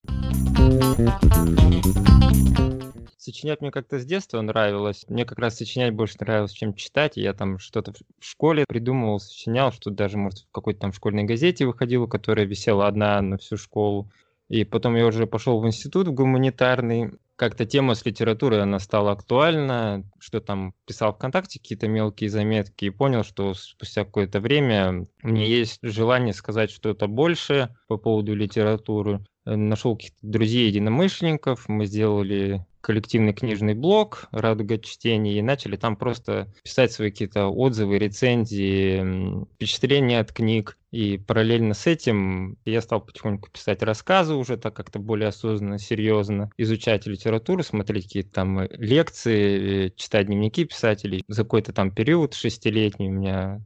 Сочинять 3.24 3.60
мне 3.60 3.70
как-то 3.70 4.00
с 4.00 4.04
детства 4.04 4.40
нравилось. 4.40 5.04
Мне 5.06 5.24
как 5.24 5.38
раз 5.38 5.56
сочинять 5.56 5.94
больше 5.94 6.16
нравилось, 6.18 6.50
чем 6.50 6.74
читать. 6.74 7.16
я 7.16 7.32
там 7.32 7.60
что-то 7.60 7.92
в 7.92 7.96
школе 8.18 8.64
придумывал, 8.66 9.20
сочинял, 9.20 9.70
что 9.70 9.90
даже, 9.90 10.18
может, 10.18 10.40
в 10.40 10.50
какой-то 10.50 10.80
там 10.80 10.92
школьной 10.92 11.22
газете 11.22 11.64
выходило, 11.64 12.08
которая 12.08 12.46
висела 12.46 12.88
одна 12.88 13.22
на 13.22 13.38
всю 13.38 13.56
школу. 13.56 14.10
И 14.48 14.64
потом 14.64 14.96
я 14.96 15.06
уже 15.06 15.28
пошел 15.28 15.60
в 15.60 15.66
институт 15.68 16.08
в 16.08 16.12
гуманитарный. 16.12 17.12
Как-то 17.36 17.64
тема 17.64 17.94
с 17.94 18.04
литературой, 18.04 18.60
она 18.60 18.80
стала 18.80 19.12
актуальна, 19.12 20.02
что 20.18 20.40
там 20.40 20.74
писал 20.84 21.14
ВКонтакте 21.14 21.60
какие-то 21.60 21.86
мелкие 21.86 22.28
заметки 22.28 22.86
и 22.86 22.90
понял, 22.90 23.22
что 23.22 23.54
спустя 23.54 24.04
какое-то 24.04 24.40
время 24.40 25.06
мне 25.22 25.48
есть 25.48 25.78
желание 25.80 26.34
сказать 26.34 26.72
что-то 26.72 27.06
больше 27.06 27.72
по 27.86 27.98
поводу 27.98 28.34
литературы. 28.34 29.24
Нашел 29.44 29.94
каких-то 29.94 30.18
друзей-единомышленников, 30.22 31.68
мы 31.68 31.86
сделали 31.86 32.66
коллективный 32.82 33.32
книжный 33.32 33.74
блог 33.74 34.28
«Радуга 34.32 34.78
чтения» 34.78 35.38
и 35.38 35.42
начали 35.42 35.76
там 35.76 35.96
просто 35.96 36.52
писать 36.62 36.92
свои 36.92 37.10
какие-то 37.10 37.46
отзывы, 37.46 37.98
рецензии, 37.98 39.44
впечатления 39.54 40.20
от 40.20 40.32
книг. 40.32 40.76
И 40.90 41.16
параллельно 41.16 41.72
с 41.72 41.86
этим 41.86 42.58
я 42.66 42.82
стал 42.82 43.00
потихоньку 43.00 43.50
писать 43.50 43.82
рассказы 43.82 44.34
уже 44.34 44.58
так 44.58 44.74
как-то 44.74 44.98
более 44.98 45.28
осознанно, 45.28 45.78
серьезно, 45.78 46.50
изучать 46.58 47.06
литературу, 47.06 47.62
смотреть 47.62 48.04
какие-то 48.04 48.32
там 48.32 48.62
лекции, 48.72 49.92
читать 49.96 50.26
дневники 50.26 50.64
писателей. 50.64 51.24
За 51.28 51.44
какой-то 51.44 51.72
там 51.72 51.94
период 51.94 52.34
шестилетний 52.34 53.08
у 53.08 53.12
меня 53.12 53.64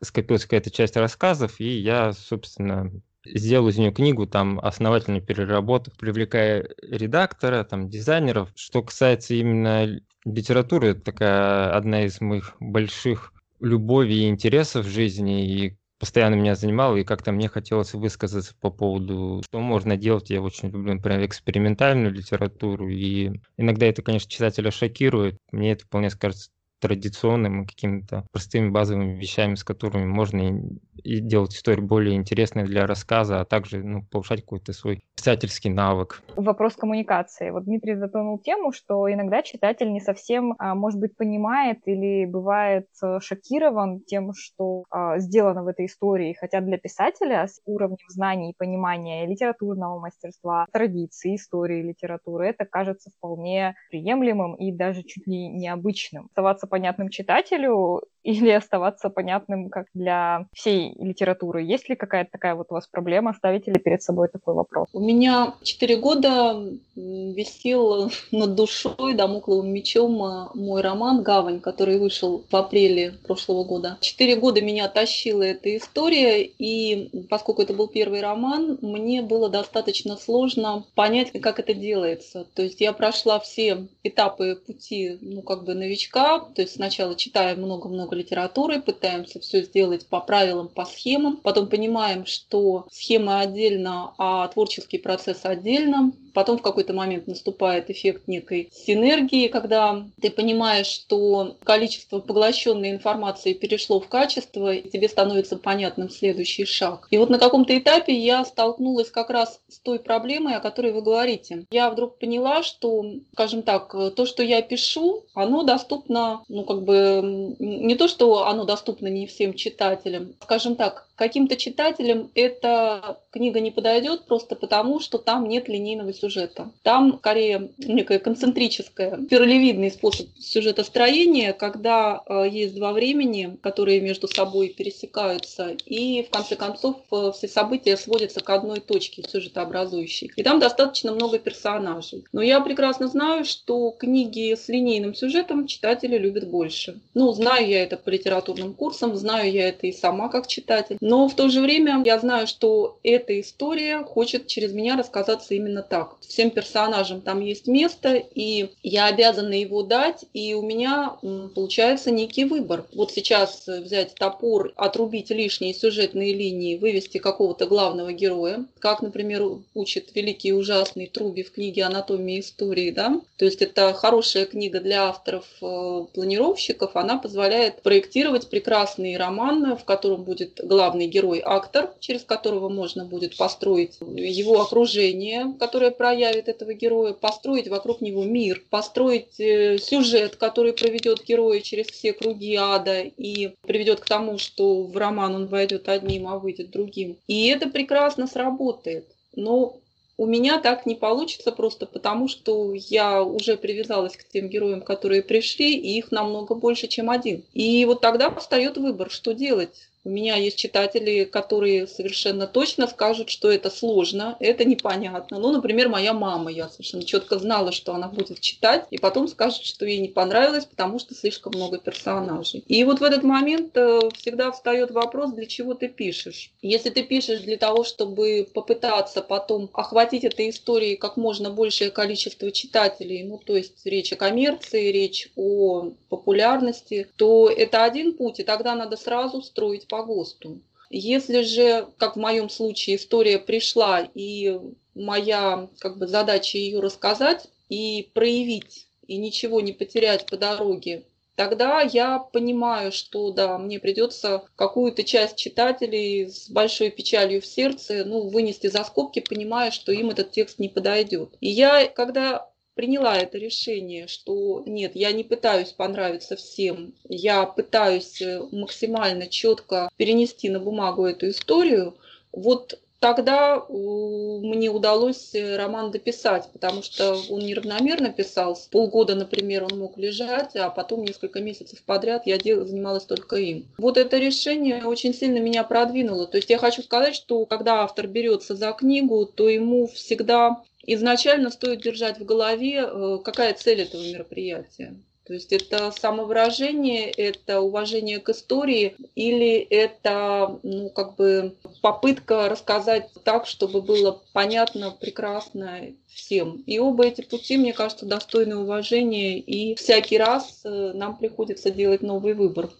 скопилась 0.00 0.44
какая-то 0.44 0.70
часть 0.70 0.96
рассказов, 0.96 1.58
и 1.58 1.68
я, 1.68 2.12
собственно, 2.12 2.92
сделал 3.34 3.68
из 3.68 3.78
нее 3.78 3.92
книгу, 3.92 4.26
там, 4.26 4.60
основательно 4.60 5.20
переработав, 5.20 5.94
привлекая 5.96 6.68
редактора, 6.82 7.64
там, 7.64 7.88
дизайнеров. 7.88 8.50
Что 8.54 8.82
касается 8.82 9.34
именно 9.34 10.00
литературы, 10.24 10.88
это 10.88 11.00
такая 11.00 11.70
одна 11.72 12.04
из 12.04 12.20
моих 12.20 12.54
больших 12.60 13.32
любовей 13.60 14.24
и 14.24 14.28
интересов 14.28 14.86
в 14.86 14.90
жизни, 14.90 15.46
и 15.46 15.76
постоянно 15.98 16.36
меня 16.36 16.54
занимало, 16.54 16.96
и 16.96 17.04
как-то 17.04 17.32
мне 17.32 17.48
хотелось 17.48 17.92
высказаться 17.92 18.54
по 18.60 18.70
поводу, 18.70 19.42
что 19.44 19.58
можно 19.60 19.96
делать. 19.96 20.30
Я 20.30 20.40
очень 20.40 20.68
люблю, 20.68 20.94
например, 20.94 21.24
экспериментальную 21.26 22.12
литературу, 22.12 22.88
и 22.88 23.32
иногда 23.56 23.86
это, 23.86 24.02
конечно, 24.02 24.30
читателя 24.30 24.70
шокирует. 24.70 25.38
Мне 25.50 25.72
это 25.72 25.84
вполне 25.84 26.10
кажется 26.10 26.50
традиционным 26.80 27.66
какими-то 27.66 28.26
простыми 28.32 28.70
базовыми 28.70 29.18
вещами, 29.18 29.54
с 29.54 29.64
которыми 29.64 30.06
можно 30.06 30.62
и 31.02 31.20
делать 31.20 31.54
историю 31.54 31.86
более 31.86 32.16
интересной 32.16 32.64
для 32.64 32.86
рассказа, 32.86 33.40
а 33.40 33.44
также 33.44 33.82
ну, 33.82 34.02
повышать 34.10 34.42
какой-то 34.42 34.72
свой 34.72 35.00
писательский 35.16 35.70
навык. 35.70 36.22
Вопрос 36.36 36.74
коммуникации. 36.74 37.50
Вот 37.50 37.64
Дмитрий 37.64 37.96
затронул 37.96 38.38
тему, 38.38 38.72
что 38.72 39.12
иногда 39.12 39.42
читатель 39.42 39.92
не 39.92 40.00
совсем, 40.00 40.54
а, 40.58 40.74
может 40.74 41.00
быть, 41.00 41.16
понимает 41.16 41.78
или 41.86 42.24
бывает 42.24 42.86
э, 43.02 43.18
шокирован 43.20 44.00
тем, 44.00 44.32
что 44.34 44.84
а, 44.90 45.18
сделано 45.18 45.64
в 45.64 45.66
этой 45.66 45.86
истории. 45.86 46.36
Хотя 46.38 46.60
для 46.60 46.78
писателя 46.78 47.46
с 47.48 47.60
уровнем 47.66 47.98
знаний 48.08 48.50
и 48.50 48.54
понимания 48.56 49.26
литературного 49.26 49.98
мастерства, 49.98 50.66
традиции, 50.72 51.34
истории 51.34 51.82
литературы, 51.82 52.48
это 52.48 52.64
кажется 52.64 53.10
вполне 53.16 53.74
приемлемым 53.90 54.54
и 54.54 54.72
даже 54.72 55.02
чуть 55.02 55.26
ли 55.26 55.48
необычным. 55.48 56.26
Оставаться 56.26 56.67
понятным 56.68 57.08
читателю 57.08 58.02
или 58.28 58.50
оставаться 58.50 59.08
понятным 59.08 59.70
как 59.70 59.86
для 59.94 60.46
всей 60.52 60.94
литературы? 60.98 61.62
Есть 61.62 61.88
ли 61.88 61.96
какая-то 61.96 62.32
такая 62.32 62.54
вот 62.54 62.66
у 62.68 62.74
вас 62.74 62.86
проблема? 62.86 63.32
Ставите 63.32 63.72
ли 63.72 63.80
перед 63.80 64.02
собой 64.02 64.28
такой 64.28 64.54
вопрос? 64.54 64.86
У 64.92 65.00
меня 65.00 65.54
четыре 65.62 65.96
года 65.96 66.62
висел 66.94 68.10
над 68.30 68.54
душой 68.54 69.14
домокловым 69.14 69.72
мечом 69.72 70.22
а, 70.22 70.50
мой 70.54 70.82
роман 70.82 71.22
«Гавань», 71.22 71.60
который 71.60 71.98
вышел 71.98 72.44
в 72.50 72.54
апреле 72.54 73.14
прошлого 73.26 73.64
года. 73.64 73.96
Четыре 74.02 74.36
года 74.36 74.60
меня 74.60 74.88
тащила 74.88 75.42
эта 75.42 75.74
история, 75.74 76.42
и 76.42 77.26
поскольку 77.30 77.62
это 77.62 77.72
был 77.72 77.88
первый 77.88 78.20
роман, 78.20 78.78
мне 78.82 79.22
было 79.22 79.48
достаточно 79.48 80.16
сложно 80.16 80.84
понять, 80.94 81.32
как 81.40 81.60
это 81.60 81.72
делается. 81.72 82.46
То 82.54 82.62
есть 82.62 82.82
я 82.82 82.92
прошла 82.92 83.40
все 83.40 83.86
этапы 84.02 84.56
пути, 84.66 85.16
ну, 85.22 85.40
как 85.40 85.64
бы 85.64 85.72
новичка, 85.72 86.40
то 86.40 86.60
есть 86.60 86.74
сначала 86.74 87.14
читая 87.14 87.56
много-много 87.56 88.17
литературы, 88.18 88.80
пытаемся 88.80 89.40
все 89.40 89.62
сделать 89.62 90.06
по 90.06 90.20
правилам, 90.20 90.68
по 90.68 90.84
схемам, 90.84 91.38
потом 91.38 91.68
понимаем, 91.68 92.26
что 92.26 92.86
схема 92.90 93.40
отдельно, 93.40 94.14
а 94.18 94.48
творческий 94.48 94.98
процесс 94.98 95.40
отдельно, 95.44 96.12
Потом 96.38 96.58
в 96.58 96.62
какой-то 96.62 96.92
момент 96.92 97.26
наступает 97.26 97.90
эффект 97.90 98.28
некой 98.28 98.70
синергии, 98.72 99.48
когда 99.48 100.04
ты 100.20 100.30
понимаешь, 100.30 100.86
что 100.86 101.56
количество 101.64 102.20
поглощенной 102.20 102.90
информации 102.90 103.54
перешло 103.54 104.00
в 104.00 104.08
качество, 104.08 104.72
и 104.72 104.88
тебе 104.88 105.08
становится 105.08 105.56
понятным 105.56 106.10
следующий 106.10 106.64
шаг. 106.64 107.08
И 107.10 107.18
вот 107.18 107.30
на 107.30 107.38
каком-то 107.38 107.76
этапе 107.76 108.14
я 108.14 108.44
столкнулась 108.44 109.10
как 109.10 109.30
раз 109.30 109.60
с 109.68 109.78
той 109.78 109.98
проблемой, 109.98 110.54
о 110.54 110.60
которой 110.60 110.92
вы 110.92 111.02
говорите. 111.02 111.64
Я 111.70 111.90
вдруг 111.90 112.18
поняла, 112.18 112.62
что, 112.62 113.04
скажем 113.32 113.62
так, 113.62 113.90
то, 114.14 114.26
что 114.26 114.42
я 114.42 114.62
пишу, 114.62 115.24
оно 115.34 115.62
доступно, 115.62 116.42
ну 116.48 116.64
как 116.64 116.82
бы, 116.82 117.56
не 117.58 117.94
то, 117.96 118.07
что 118.08 118.46
оно 118.46 118.64
доступно 118.64 119.08
не 119.08 119.26
всем 119.26 119.54
читателям, 119.54 120.34
скажем 120.42 120.76
так, 120.76 121.08
каким-то 121.14 121.56
читателям 121.56 122.30
эта 122.34 123.20
книга 123.38 123.60
не 123.60 123.70
подойдет 123.70 124.24
просто 124.24 124.56
потому, 124.56 124.98
что 124.98 125.16
там 125.18 125.48
нет 125.48 125.68
линейного 125.68 126.12
сюжета. 126.12 126.72
Там 126.82 127.18
скорее 127.18 127.70
некое 127.78 128.18
концентрическое, 128.18 129.16
спиралевидный 129.26 129.92
способ 129.92 130.26
сюжетостроения, 130.40 131.52
когда 131.52 132.22
э, 132.26 132.48
есть 132.50 132.74
два 132.74 132.92
времени, 132.92 133.56
которые 133.62 134.00
между 134.00 134.26
собой 134.26 134.74
пересекаются, 134.76 135.76
и 135.86 136.24
в 136.24 136.30
конце 136.30 136.56
концов 136.56 136.96
э, 137.12 137.30
все 137.32 137.46
события 137.46 137.96
сводятся 137.96 138.40
к 138.40 138.50
одной 138.50 138.80
точке 138.80 139.22
сюжетообразующей. 139.22 140.32
И 140.34 140.42
там 140.42 140.58
достаточно 140.58 141.12
много 141.12 141.38
персонажей. 141.38 142.24
Но 142.32 142.42
я 142.42 142.60
прекрасно 142.60 143.06
знаю, 143.06 143.44
что 143.44 143.92
книги 143.92 144.52
с 144.54 144.68
линейным 144.68 145.14
сюжетом 145.14 145.68
читатели 145.68 146.18
любят 146.18 146.48
больше. 146.48 146.98
Ну, 147.14 147.32
знаю 147.32 147.68
я 147.68 147.84
это 147.84 147.96
по 147.96 148.10
литературным 148.10 148.74
курсам, 148.74 149.14
знаю 149.14 149.52
я 149.52 149.68
это 149.68 149.86
и 149.86 149.92
сама 149.92 150.28
как 150.28 150.48
читатель. 150.48 150.96
Но 151.00 151.28
в 151.28 151.34
то 151.34 151.48
же 151.48 151.60
время 151.60 152.02
я 152.04 152.18
знаю, 152.18 152.48
что 152.48 152.98
это 153.04 153.27
эта 153.28 153.40
история 153.40 154.02
хочет 154.04 154.46
через 154.46 154.72
меня 154.72 154.96
рассказаться 154.96 155.54
именно 155.54 155.82
так. 155.82 156.16
Всем 156.20 156.50
персонажам 156.50 157.20
там 157.20 157.40
есть 157.40 157.66
место, 157.66 158.14
и 158.14 158.70
я 158.82 159.06
обязана 159.06 159.52
его 159.52 159.82
дать, 159.82 160.24
и 160.32 160.54
у 160.54 160.62
меня 160.62 161.16
получается 161.54 162.10
некий 162.10 162.44
выбор. 162.44 162.86
Вот 162.94 163.12
сейчас 163.12 163.66
взять 163.66 164.14
топор, 164.14 164.72
отрубить 164.76 165.28
лишние 165.30 165.74
сюжетные 165.74 166.32
линии, 166.32 166.78
вывести 166.78 167.18
какого-то 167.18 167.66
главного 167.66 168.12
героя, 168.12 168.64
как, 168.78 169.02
например, 169.02 169.42
учит 169.74 170.14
великий 170.14 170.48
и 170.48 170.52
ужасный 170.52 171.06
Труби 171.06 171.42
в 171.42 171.52
книге 171.52 171.84
«Анатомия 171.84 172.40
истории», 172.40 172.90
да? 172.90 173.20
То 173.36 173.44
есть 173.44 173.60
это 173.60 173.92
хорошая 173.92 174.46
книга 174.46 174.80
для 174.80 175.08
авторов-планировщиков, 175.08 176.92
э, 176.94 176.98
она 176.98 177.18
позволяет 177.18 177.82
проектировать 177.82 178.48
прекрасный 178.48 179.16
роман, 179.16 179.76
в 179.76 179.84
котором 179.84 180.24
будет 180.24 180.60
главный 180.64 181.06
герой 181.06 181.42
актор, 181.44 181.92
через 182.00 182.22
которого 182.22 182.68
можно 182.68 183.04
будет 183.08 183.36
построить 183.36 183.98
его 184.00 184.60
окружение, 184.60 185.54
которое 185.58 185.90
проявит 185.90 186.48
этого 186.48 186.74
героя, 186.74 187.12
построить 187.12 187.68
вокруг 187.68 188.00
него 188.00 188.24
мир, 188.24 188.62
построить 188.70 189.40
э, 189.40 189.78
сюжет, 189.78 190.36
который 190.36 190.72
проведет 190.72 191.24
героя 191.24 191.60
через 191.60 191.86
все 191.86 192.12
круги 192.12 192.54
ада 192.54 193.00
и 193.00 193.54
приведет 193.62 194.00
к 194.00 194.06
тому, 194.06 194.38
что 194.38 194.82
в 194.84 194.96
роман 194.96 195.34
он 195.34 195.46
войдет 195.46 195.88
одним, 195.88 196.28
а 196.28 196.38
выйдет 196.38 196.70
другим. 196.70 197.16
И 197.26 197.48
это 197.48 197.68
прекрасно 197.68 198.26
сработает. 198.26 199.06
Но 199.34 199.80
у 200.18 200.26
меня 200.26 200.58
так 200.58 200.84
не 200.84 200.96
получится 200.96 201.52
просто 201.52 201.86
потому, 201.86 202.26
что 202.26 202.72
я 202.74 203.22
уже 203.22 203.56
привязалась 203.56 204.16
к 204.16 204.24
тем 204.24 204.48
героям, 204.48 204.82
которые 204.82 205.22
пришли, 205.22 205.76
и 205.76 205.96
их 205.96 206.10
намного 206.10 206.56
больше, 206.56 206.88
чем 206.88 207.08
один. 207.08 207.44
И 207.54 207.84
вот 207.84 208.00
тогда 208.00 208.34
встает 208.34 208.76
выбор, 208.76 209.10
что 209.10 209.32
делать 209.32 209.87
у 210.04 210.10
меня 210.10 210.36
есть 210.36 210.56
читатели, 210.56 211.24
которые 211.24 211.86
совершенно 211.86 212.46
точно 212.46 212.86
скажут, 212.86 213.30
что 213.30 213.50
это 213.50 213.70
сложно, 213.70 214.36
это 214.40 214.64
непонятно. 214.64 215.38
Ну, 215.38 215.52
например, 215.52 215.88
моя 215.88 216.12
мама, 216.12 216.50
я 216.50 216.68
совершенно 216.68 217.04
четко 217.04 217.38
знала, 217.38 217.72
что 217.72 217.94
она 217.94 218.08
будет 218.08 218.40
читать, 218.40 218.86
и 218.90 218.98
потом 218.98 219.28
скажет, 219.28 219.64
что 219.64 219.84
ей 219.84 219.98
не 219.98 220.08
понравилось, 220.08 220.64
потому 220.64 220.98
что 220.98 221.14
слишком 221.14 221.52
много 221.54 221.78
персонажей. 221.78 222.64
И 222.66 222.84
вот 222.84 223.00
в 223.00 223.02
этот 223.02 223.22
момент 223.22 223.76
э, 223.76 224.00
всегда 224.14 224.52
встает 224.52 224.90
вопрос, 224.90 225.32
для 225.32 225.46
чего 225.46 225.74
ты 225.74 225.88
пишешь. 225.88 226.52
Если 226.62 226.90
ты 226.90 227.02
пишешь 227.02 227.40
для 227.40 227.56
того, 227.56 227.84
чтобы 227.84 228.48
попытаться 228.52 229.22
потом 229.22 229.68
охватить 229.72 230.24
этой 230.24 230.50
историей 230.50 230.96
как 230.96 231.16
можно 231.16 231.50
большее 231.50 231.90
количество 231.90 232.50
читателей, 232.52 233.24
ну, 233.24 233.38
то 233.38 233.56
есть 233.56 233.84
речь 233.84 234.12
о 234.12 234.16
коммерции, 234.16 234.92
речь 234.92 235.30
о 235.36 235.90
популярности, 236.08 237.08
то 237.16 237.50
это 237.50 237.84
один 237.84 238.14
путь, 238.14 238.40
и 238.40 238.44
тогда 238.44 238.74
надо 238.74 238.96
сразу 238.96 239.42
строить 239.42 239.87
по 239.88 240.02
ГОСТу. 240.04 240.60
Если 240.90 241.42
же, 241.42 241.88
как 241.98 242.16
в 242.16 242.18
моем 242.20 242.48
случае, 242.48 242.96
история 242.96 243.38
пришла, 243.38 244.08
и 244.14 244.58
моя 244.94 245.68
как 245.78 245.98
бы, 245.98 246.06
задача 246.06 246.58
ее 246.58 246.80
рассказать 246.80 247.48
и 247.68 248.10
проявить, 248.14 248.86
и 249.06 249.16
ничего 249.16 249.60
не 249.60 249.72
потерять 249.72 250.26
по 250.26 250.36
дороге, 250.36 251.04
тогда 251.36 251.82
я 251.82 252.18
понимаю, 252.18 252.90
что 252.90 253.30
да, 253.32 253.58
мне 253.58 253.78
придется 253.78 254.44
какую-то 254.56 255.04
часть 255.04 255.36
читателей 255.36 256.30
с 256.30 256.48
большой 256.48 256.90
печалью 256.90 257.42
в 257.42 257.46
сердце 257.46 258.04
ну, 258.04 258.28
вынести 258.28 258.68
за 258.68 258.82
скобки, 258.84 259.20
понимая, 259.20 259.70
что 259.70 259.92
им 259.92 260.10
этот 260.10 260.32
текст 260.32 260.58
не 260.58 260.68
подойдет. 260.68 261.36
И 261.40 261.48
я, 261.48 261.86
когда 261.86 262.50
приняла 262.78 263.16
это 263.16 263.38
решение, 263.38 264.06
что 264.06 264.62
нет, 264.64 264.92
я 264.94 265.10
не 265.10 265.24
пытаюсь 265.24 265.72
понравиться 265.72 266.36
всем, 266.36 266.94
я 267.08 267.44
пытаюсь 267.44 268.22
э, 268.22 268.40
максимально 268.52 269.26
четко 269.26 269.90
перенести 269.96 270.48
на 270.48 270.60
бумагу 270.60 271.04
эту 271.04 271.28
историю, 271.28 271.96
вот 272.30 272.78
тогда 273.00 273.64
мне 273.68 274.68
удалось 274.70 275.34
э, 275.34 275.56
роман 275.56 275.90
дописать, 275.90 276.48
потому 276.52 276.84
что 276.84 277.16
он 277.28 277.40
неравномерно 277.40 278.12
писался. 278.12 278.70
Полгода, 278.70 279.16
например, 279.16 279.64
он 279.64 279.76
мог 279.76 279.98
лежать, 279.98 280.54
а 280.54 280.70
потом 280.70 281.02
несколько 281.02 281.40
месяцев 281.40 281.82
подряд 281.82 282.26
я 282.26 282.36
занималась 282.36 283.06
только 283.06 283.36
им. 283.38 283.66
Вот 283.78 283.96
это 283.96 284.18
решение 284.18 284.84
очень 284.84 285.14
сильно 285.14 285.38
меня 285.38 285.64
продвинуло. 285.64 286.28
То 286.28 286.36
есть 286.36 286.48
я 286.48 286.58
хочу 286.58 286.82
сказать, 286.82 287.16
что 287.16 287.44
когда 287.44 287.82
автор 287.82 288.06
берется 288.06 288.54
за 288.54 288.70
книгу, 288.70 289.26
то 289.26 289.48
ему 289.48 289.88
всегда 289.88 290.62
изначально 290.94 291.50
стоит 291.50 291.82
держать 291.82 292.18
в 292.18 292.24
голове, 292.24 292.80
э, 292.86 293.18
какая 293.24 293.54
цель 293.54 293.82
этого 293.82 294.02
мероприятия. 294.02 294.96
То 295.28 295.34
есть 295.34 295.52
это 295.52 295.90
самовыражение, 295.90 297.10
это 297.10 297.60
уважение 297.60 298.18
к 298.18 298.30
истории 298.30 298.96
или 299.14 299.58
это 299.58 300.58
ну, 300.62 300.88
как 300.88 301.16
бы 301.16 301.54
попытка 301.82 302.48
рассказать 302.48 303.10
так, 303.24 303.46
чтобы 303.46 303.82
было 303.82 304.22
понятно, 304.32 304.90
прекрасно 304.90 305.82
всем. 306.06 306.62
И 306.66 306.78
оба 306.78 307.04
эти 307.04 307.20
пути, 307.20 307.58
мне 307.58 307.74
кажется, 307.74 308.06
достойны 308.06 308.56
уважения, 308.56 309.38
и 309.38 309.74
всякий 309.74 310.16
раз 310.16 310.62
э, 310.64 310.92
нам 310.94 311.18
приходится 311.18 311.70
делать 311.70 312.00
новый 312.00 312.32
выбор, 312.32 312.70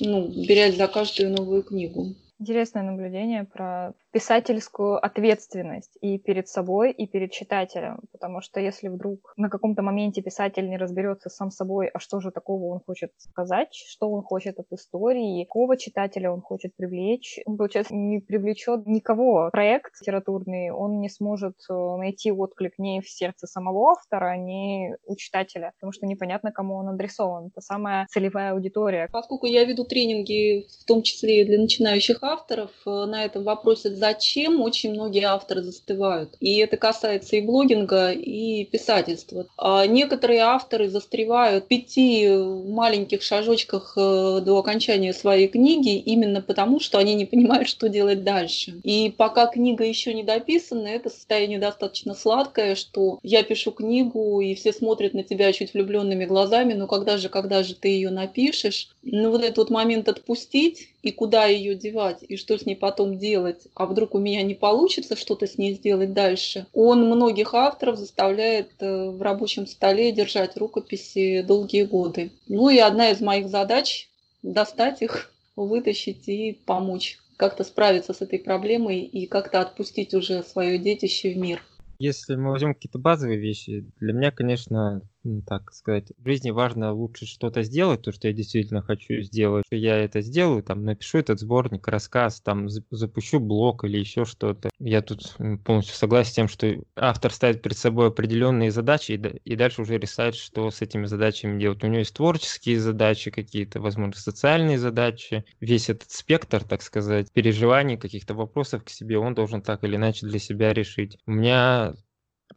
ну, 0.00 0.28
берясь 0.28 0.78
за 0.78 0.88
каждую 0.88 1.32
новую 1.32 1.62
книгу. 1.62 2.14
Интересное 2.40 2.84
наблюдение 2.84 3.44
про 3.44 3.94
писательскую 4.12 5.04
ответственность 5.04 5.98
и 6.00 6.18
перед 6.18 6.48
собой, 6.48 6.92
и 6.92 7.06
перед 7.06 7.32
читателем. 7.32 8.00
Потому 8.12 8.40
что 8.42 8.60
если 8.60 8.88
вдруг 8.88 9.32
на 9.36 9.50
каком-то 9.50 9.82
моменте 9.82 10.22
писатель 10.22 10.68
не 10.68 10.76
разберется 10.76 11.30
сам 11.30 11.50
собой, 11.50 11.88
а 11.88 11.98
что 11.98 12.20
же 12.20 12.30
такого 12.30 12.72
он 12.72 12.80
хочет 12.86 13.10
сказать, 13.18 13.74
что 13.74 14.08
он 14.08 14.22
хочет 14.22 14.60
от 14.60 14.66
истории, 14.70 15.44
какого 15.44 15.76
читателя 15.76 16.30
он 16.30 16.40
хочет 16.40 16.76
привлечь, 16.76 17.40
он, 17.44 17.56
получается, 17.56 17.94
не 17.94 18.20
привлечет 18.20 18.86
никого. 18.86 19.50
Проект 19.50 20.00
литературный, 20.00 20.70
он 20.70 21.00
не 21.00 21.08
сможет 21.08 21.56
э, 21.68 21.74
найти 21.74 22.30
отклик 22.30 22.74
ни 22.78 23.00
в 23.00 23.08
сердце 23.08 23.48
самого 23.48 23.90
автора, 23.90 24.36
ни 24.36 24.94
у 25.06 25.16
читателя, 25.16 25.72
потому 25.78 25.92
что 25.92 26.06
непонятно, 26.06 26.52
кому 26.52 26.76
он 26.76 26.88
адресован. 26.88 27.48
Это 27.48 27.60
самая 27.60 28.06
целевая 28.08 28.52
аудитория. 28.52 29.08
Поскольку 29.10 29.46
я 29.46 29.64
веду 29.64 29.84
тренинги, 29.84 30.66
в 30.82 30.84
том 30.84 31.02
числе 31.02 31.42
и 31.42 31.44
для 31.44 31.58
начинающих 31.58 32.22
авторов, 32.32 32.70
э, 32.86 32.90
на 32.90 33.24
этом 33.24 33.44
вопросе 33.44 33.94
зачем 33.94 34.60
очень 34.60 34.92
многие 34.92 35.24
авторы 35.24 35.62
застывают. 35.62 36.36
И 36.40 36.58
это 36.58 36.76
касается 36.76 37.36
и 37.36 37.40
блогинга, 37.40 38.12
и 38.12 38.64
писательства. 38.64 39.46
А 39.56 39.86
некоторые 39.86 40.40
авторы 40.40 40.88
застревают 40.88 41.64
в 41.64 41.68
пяти 41.68 42.28
маленьких 42.28 43.22
шажочках 43.22 43.94
э, 43.96 44.40
до 44.44 44.58
окончания 44.58 45.12
своей 45.12 45.48
книги 45.48 45.96
именно 45.96 46.40
потому, 46.40 46.80
что 46.80 46.98
они 46.98 47.14
не 47.14 47.26
понимают, 47.26 47.68
что 47.68 47.88
делать 47.88 48.24
дальше. 48.24 48.80
И 48.84 49.12
пока 49.16 49.46
книга 49.46 49.84
еще 49.84 50.14
не 50.14 50.22
дописана, 50.22 50.88
это 50.88 51.10
состояние 51.10 51.58
достаточно 51.58 52.14
сладкое, 52.14 52.74
что 52.74 53.18
я 53.22 53.42
пишу 53.42 53.72
книгу, 53.72 54.40
и 54.40 54.54
все 54.54 54.72
смотрят 54.72 55.14
на 55.14 55.22
тебя 55.22 55.52
чуть 55.52 55.74
влюбленными 55.74 56.24
глазами, 56.24 56.74
но 56.74 56.86
когда 56.86 57.16
же, 57.16 57.28
когда 57.28 57.62
же 57.62 57.74
ты 57.74 57.88
ее 57.88 58.10
напишешь? 58.10 58.90
Ну 59.02 59.30
вот 59.30 59.42
этот 59.42 59.58
вот 59.58 59.70
момент 59.70 60.08
отпустить 60.08 60.88
и 61.02 61.12
куда 61.12 61.46
ее 61.46 61.74
девать, 61.74 62.17
и 62.22 62.36
что 62.36 62.58
с 62.58 62.66
ней 62.66 62.76
потом 62.76 63.18
делать, 63.18 63.68
а 63.74 63.86
вдруг 63.86 64.14
у 64.14 64.18
меня 64.18 64.42
не 64.42 64.54
получится 64.54 65.16
что-то 65.16 65.46
с 65.46 65.58
ней 65.58 65.74
сделать 65.74 66.12
дальше, 66.12 66.66
он 66.72 67.06
многих 67.06 67.54
авторов 67.54 67.96
заставляет 67.96 68.70
э, 68.80 69.10
в 69.10 69.20
рабочем 69.22 69.66
столе 69.66 70.12
держать 70.12 70.56
рукописи 70.56 71.42
долгие 71.42 71.84
годы. 71.84 72.32
Ну 72.46 72.70
и 72.70 72.78
одна 72.78 73.10
из 73.10 73.20
моих 73.20 73.48
задач– 73.48 74.08
достать 74.42 75.02
их, 75.02 75.32
вытащить 75.56 76.28
и 76.28 76.58
помочь 76.64 77.18
как-то 77.36 77.64
справиться 77.64 78.12
с 78.12 78.20
этой 78.20 78.38
проблемой 78.38 79.00
и 79.00 79.26
как-то 79.26 79.60
отпустить 79.60 80.12
уже 80.12 80.42
свое 80.42 80.78
детище 80.78 81.32
в 81.32 81.36
мир. 81.36 81.62
Если 82.00 82.36
мы 82.36 82.50
возьмем 82.50 82.74
какие-то 82.74 82.98
базовые 82.98 83.38
вещи, 83.38 83.84
для 83.98 84.12
меня, 84.12 84.30
конечно, 84.30 85.02
так 85.46 85.72
сказать, 85.72 86.12
в 86.18 86.26
жизни 86.26 86.50
важно 86.50 86.92
лучше 86.92 87.26
что-то 87.26 87.62
сделать, 87.62 88.02
то, 88.02 88.12
что 88.12 88.28
я 88.28 88.34
действительно 88.34 88.82
хочу 88.82 89.20
сделать. 89.22 89.64
Я 89.70 89.96
это 89.96 90.20
сделаю, 90.20 90.62
там, 90.62 90.84
напишу 90.84 91.18
этот 91.18 91.40
сборник, 91.40 91.86
рассказ, 91.88 92.40
там, 92.40 92.68
запущу 92.68 93.40
блог 93.40 93.84
или 93.84 93.98
еще 93.98 94.24
что-то. 94.24 94.70
Я 94.78 95.02
тут 95.02 95.36
полностью 95.64 95.94
согласен 95.96 96.30
с 96.30 96.34
тем, 96.34 96.48
что 96.48 96.74
автор 96.96 97.32
ставит 97.32 97.62
перед 97.62 97.76
собой 97.76 98.08
определенные 98.08 98.70
задачи 98.70 99.12
и, 99.12 99.52
и 99.52 99.56
дальше 99.56 99.82
уже 99.82 99.98
решает, 99.98 100.34
что 100.34 100.70
с 100.70 100.82
этими 100.82 101.06
задачами 101.06 101.60
делать. 101.60 101.82
У 101.84 101.86
него 101.86 101.98
есть 101.98 102.14
творческие 102.14 102.78
задачи 102.80 103.30
какие-то, 103.30 103.80
возможно, 103.80 104.14
социальные 104.14 104.78
задачи. 104.78 105.44
Весь 105.60 105.90
этот 105.90 106.10
спектр, 106.10 106.64
так 106.64 106.82
сказать, 106.82 107.32
переживаний, 107.32 107.96
каких-то 107.96 108.34
вопросов 108.34 108.84
к 108.84 108.88
себе 108.88 109.18
он 109.18 109.34
должен 109.34 109.62
так 109.62 109.84
или 109.84 109.96
иначе 109.96 110.26
для 110.26 110.38
себя 110.38 110.72
решить. 110.72 111.18
У 111.26 111.32
меня 111.32 111.94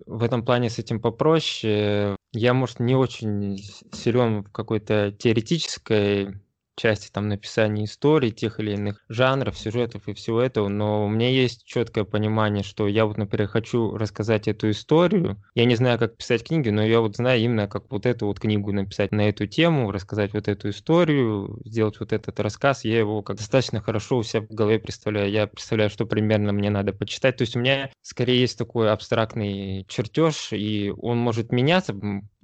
в 0.06 0.24
этом 0.24 0.44
плане 0.44 0.70
с 0.70 0.80
этим 0.80 1.00
попроще. 1.00 2.16
Я, 2.34 2.54
может, 2.54 2.80
не 2.80 2.96
очень 2.96 3.58
силен 3.92 4.44
в 4.44 4.52
какой-то 4.52 5.12
теоретической 5.12 6.42
части 6.76 7.10
там 7.12 7.28
написания 7.28 7.86
историй, 7.86 8.32
тех 8.32 8.60
или 8.60 8.74
иных 8.74 9.04
жанров, 9.10 9.58
сюжетов 9.58 10.08
и 10.08 10.14
всего 10.14 10.42
этого, 10.42 10.68
но 10.68 11.06
у 11.06 11.10
меня 11.10 11.30
есть 11.30 11.66
четкое 11.66 12.04
понимание, 12.04 12.64
что 12.64 12.88
я 12.88 13.06
вот, 13.06 13.18
например, 13.18 13.48
хочу 13.48 13.96
рассказать 13.98 14.48
эту 14.48 14.70
историю. 14.72 15.42
Я 15.56 15.66
не 15.66 15.76
знаю, 15.76 16.00
как 16.00 16.18
писать 16.18 16.44
книги, 16.48 16.70
но 16.70 16.84
я 16.84 17.02
вот 17.02 17.16
знаю 17.16 17.40
именно, 17.42 17.68
как 17.68 17.92
вот 17.92 18.06
эту 18.06 18.28
вот 18.28 18.40
книгу 18.40 18.72
написать 18.72 19.12
на 19.12 19.30
эту 19.30 19.48
тему, 19.48 19.92
рассказать 19.92 20.34
вот 20.34 20.48
эту 20.48 20.70
историю, 20.70 21.60
сделать 21.66 22.00
вот 22.00 22.14
этот 22.14 22.40
рассказ. 22.40 22.84
Я 22.86 23.00
его 23.00 23.22
как 23.22 23.38
достаточно 23.38 23.82
хорошо 23.82 24.18
у 24.18 24.24
себя 24.24 24.42
в 24.42 24.48
голове 24.54 24.80
представляю. 24.80 25.32
Я 25.32 25.48
представляю, 25.48 25.90
что 25.90 26.06
примерно 26.06 26.52
мне 26.54 26.70
надо 26.70 26.94
почитать. 26.94 27.38
То 27.38 27.44
есть 27.44 27.56
у 27.56 27.60
меня 27.60 27.90
скорее 28.02 28.40
есть 28.40 28.58
такой 28.58 28.92
абстрактный 28.92 29.86
чертеж, 29.88 30.50
и 30.54 30.92
он 30.98 31.18
может 31.18 31.52
меняться 31.52 31.94